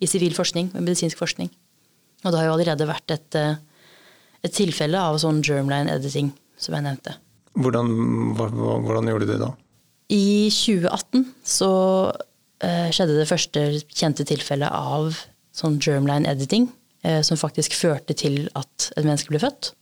i 0.00 0.08
sivil 0.08 0.32
forskning 0.32 0.70
og 0.72 0.80
medisinsk 0.80 1.18
forskning. 1.20 1.50
Og 2.22 2.32
det 2.32 2.38
har 2.38 2.46
jo 2.46 2.54
allerede 2.54 2.86
vært 2.88 3.12
et, 3.12 3.36
eh, 3.36 3.58
et 4.40 4.54
tilfelle 4.56 4.96
av 4.96 5.18
sånn 5.20 5.42
germline 5.44 5.92
editing, 5.92 6.30
som 6.56 6.72
jeg 6.72 6.86
nevnte. 6.86 7.18
Hvordan, 7.52 7.88
hvordan 8.36 9.10
gjorde 9.10 9.26
de 9.26 9.34
det 9.34 9.42
da? 9.42 9.50
I 10.12 10.48
2018 10.52 11.24
så 11.46 11.70
eh, 12.64 12.88
skjedde 12.92 13.18
det 13.18 13.28
første 13.28 13.64
kjente 13.92 14.26
tilfellet 14.28 14.72
av 14.72 15.16
sånn 15.56 15.78
germline 15.80 16.28
editing, 16.28 16.68
eh, 17.04 17.20
som 17.24 17.40
faktisk 17.40 17.76
førte 17.76 18.16
til 18.18 18.46
at 18.58 18.90
et 18.96 19.04
menneske 19.04 19.32
ble 19.32 19.40
født. 19.42 19.72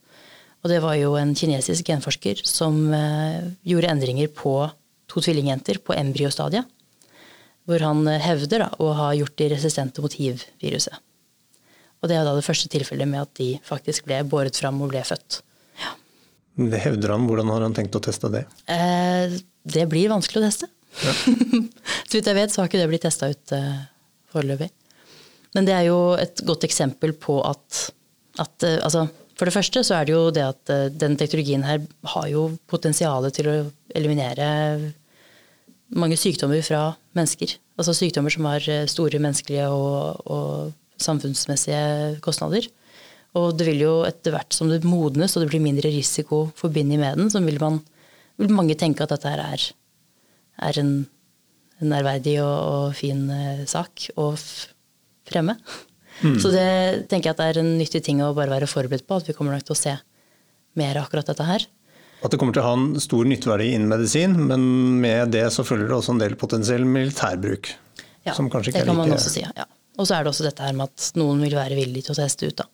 Og 0.61 0.69
det 0.69 0.81
var 0.83 0.97
jo 0.99 1.15
en 1.17 1.33
kinesisk 1.35 1.87
genforsker 1.89 2.43
som 2.47 2.83
eh, 2.95 3.51
gjorde 3.67 3.91
endringer 3.95 4.31
på 4.35 4.55
to 5.11 5.23
tvillingjenter 5.23 5.81
på 5.83 5.95
embryostadiet. 5.97 6.67
Hvor 7.67 7.83
han 7.85 8.07
hevder 8.23 8.65
da, 8.65 8.69
å 8.81 8.91
ha 8.97 9.11
gjort 9.13 9.37
de 9.37 9.51
resistente 9.51 10.03
mot 10.03 10.13
hiv-viruset. 10.17 10.95
Og 12.01 12.09
det 12.09 12.17
er 12.17 12.25
da 12.25 12.33
det 12.33 12.45
første 12.45 12.69
tilfellet 12.71 13.09
med 13.09 13.21
at 13.21 13.33
de 13.37 13.53
faktisk 13.65 14.07
ble 14.07 14.23
båret 14.27 14.57
fram 14.57 14.79
og 14.81 14.89
ble 14.93 15.03
født. 15.05 15.43
Det 16.69 16.81
hevder 16.83 17.15
han. 17.15 17.25
Hvordan 17.29 17.49
har 17.53 17.65
han 17.65 17.75
tenkt 17.77 17.97
å 17.97 18.03
teste 18.03 18.29
det? 18.33 18.43
Eh, 18.71 19.39
det 19.63 19.87
blir 19.89 20.11
vanskelig 20.11 20.41
å 20.41 20.45
teste. 20.45 20.69
så 22.07 22.17
vidt 22.17 22.27
jeg 22.27 22.37
vet, 22.37 22.51
så 22.51 22.61
har 22.61 22.69
ikke 22.69 22.81
det 22.81 22.89
blitt 22.91 23.05
testa 23.07 23.31
ut 23.31 23.55
eh, 23.55 23.81
foreløpig. 24.33 24.69
Men 25.55 25.67
det 25.67 25.75
er 25.75 25.87
jo 25.89 25.99
et 26.19 26.43
godt 26.47 26.65
eksempel 26.67 27.15
på 27.19 27.39
at, 27.47 27.83
at 28.41 28.67
eh, 28.67 28.79
altså, 28.83 29.07
For 29.39 29.49
det 29.49 29.55
første 29.55 29.83
så 29.87 29.97
er 29.97 30.07
det 30.07 30.15
jo 30.15 30.23
det 30.35 30.45
at 30.45 30.71
eh, 30.73 30.89
den 30.93 31.17
teknologien 31.19 31.65
her 31.67 31.83
har 32.15 32.27
jo 32.31 32.49
potensialet 32.71 33.35
til 33.39 33.51
å 33.51 33.55
eliminere 33.95 34.47
mange 35.91 36.15
sykdommer 36.19 36.61
fra 36.63 36.91
mennesker. 37.17 37.57
Altså 37.79 37.95
sykdommer 37.97 38.31
som 38.33 38.47
har 38.47 38.67
eh, 38.69 38.87
store 38.91 39.19
menneskelige 39.19 39.67
og, 39.67 40.21
og 40.29 41.01
samfunnsmessige 41.01 42.21
kostnader. 42.23 42.67
Og 43.39 43.53
det 43.55 43.67
vil 43.69 43.85
jo 43.85 43.93
etter 44.03 44.35
hvert 44.35 44.55
som 44.55 44.71
det 44.71 44.81
modnes 44.83 45.37
og 45.37 45.43
det 45.45 45.51
blir 45.53 45.63
mindre 45.63 45.91
risiko 45.93 46.49
forbundet 46.57 46.99
med 46.99 47.19
den, 47.19 47.31
så 47.31 47.39
vil, 47.43 47.59
man, 47.61 47.79
vil 48.41 48.51
mange 48.51 48.75
tenke 48.79 49.05
at 49.05 49.13
dette 49.13 49.31
her 49.31 49.43
er, 49.45 49.63
er 50.67 50.81
en, 50.81 50.91
en 51.79 51.95
ærverdig 51.95 52.35
og, 52.43 52.57
og 52.73 52.97
fin 52.97 53.23
eh, 53.31 53.63
sak 53.71 54.09
å 54.19 54.33
fremme. 54.35 55.55
fremme. 56.21 56.37
Så 56.43 56.51
det 56.53 57.07
tenker 57.09 57.31
jeg 57.31 57.35
at 57.35 57.39
det 57.39 57.49
er 57.49 57.59
en 57.63 57.75
nyttig 57.79 58.03
ting 58.05 58.19
å 58.21 58.33
bare 58.37 58.51
være 58.51 58.69
forberedt 58.69 59.07
på, 59.07 59.21
at 59.21 59.29
vi 59.29 59.35
kommer 59.37 59.55
nok 59.55 59.63
til 59.69 59.77
å 59.77 59.79
se 59.79 59.95
mer 60.77 60.99
av 60.99 61.07
akkurat 61.07 61.31
dette 61.31 61.47
her. 61.47 61.65
At 62.21 62.33
det 62.33 62.37
kommer 62.37 62.53
til 62.53 62.61
å 62.61 62.67
ha 62.67 62.75
en 62.77 63.01
stor 63.01 63.25
nytteverdi 63.25 63.71
innen 63.73 63.89
medisin, 63.89 64.35
men 64.51 64.65
med 65.01 65.31
det 65.33 65.47
så 65.55 65.65
følger 65.65 65.89
det 65.89 65.97
også 65.97 66.13
en 66.13 66.21
del 66.21 66.35
potensiell 66.37 66.85
militærbruk. 66.85 67.71
Ja, 68.27 68.35
det 68.35 68.83
kan 68.85 68.93
man 68.93 69.15
også 69.15 69.31
si. 69.33 69.41
Ja. 69.41 69.65
Og 69.97 70.05
så 70.05 70.15
er 70.15 70.23
det 70.23 70.29
også 70.29 70.45
dette 70.45 70.61
her 70.61 70.75
med 70.77 70.91
at 70.91 71.17
noen 71.17 71.41
vil 71.41 71.57
være 71.57 71.79
villig 71.79 72.05
til 72.05 72.13
å 72.13 72.19
teste 72.19 72.51
ut. 72.51 72.61
Da. 72.61 72.67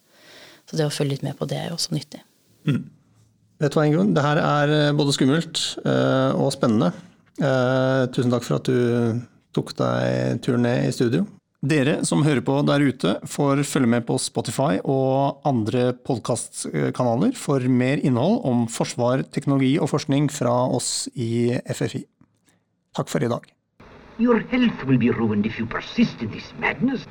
Så 0.67 0.77
det 0.79 0.87
å 0.87 0.93
følge 0.93 1.15
litt 1.15 1.25
med 1.25 1.37
på 1.39 1.47
det 1.47 1.61
er 1.61 1.71
jo 1.71 1.77
også 1.77 1.95
nyttig. 1.95 2.21
Vet 2.67 3.73
du 3.73 3.79
hva, 3.79 3.87
Ingunn? 3.87 4.13
Det 4.13 4.23
her 4.25 4.41
er 4.41 4.73
eh, 4.75 4.93
både 4.97 5.15
skummelt 5.15 5.63
eh, 5.81 6.35
og 6.35 6.51
spennende. 6.53 6.91
Eh, 7.39 8.03
Tusen 8.13 8.33
takk 8.33 8.45
for 8.45 8.59
at 8.59 8.67
du 8.67 9.23
tok 9.55 9.73
deg 9.79 10.43
turen 10.45 10.67
ned 10.67 10.89
i 10.89 10.93
studio. 10.93 11.23
Dere 11.67 12.03
som 12.05 12.21
hører 12.21 12.43
på 12.45 12.59
der 12.67 12.83
ute, 12.85 13.15
får 13.25 13.63
følge 13.65 13.89
med 13.89 14.05
på 14.05 14.19
Spotify 14.21 14.77
og 14.83 15.41
andre 15.47 15.89
podkastkanaler 16.05 17.33
for 17.33 17.65
mer 17.65 17.97
innhold 18.05 18.43
om 18.45 18.67
forsvar, 18.69 19.25
teknologi 19.33 19.73
og 19.81 19.89
forskning 19.89 20.29
fra 20.29 20.53
oss 20.69 21.07
i 21.15 21.57
FFI. 21.65 22.03
Takk 22.97 23.09
for 23.09 23.25
i 23.25 23.31
dag. 23.31 23.49
Your 24.19 24.39
health 24.53 24.85
will 24.85 25.01
be 25.01 25.09
ruined 25.09 25.45
if 25.45 25.57
you 25.57 25.65
persist 25.65 26.21
in 26.21 26.29
this 26.29 26.53
madness. 26.61 27.05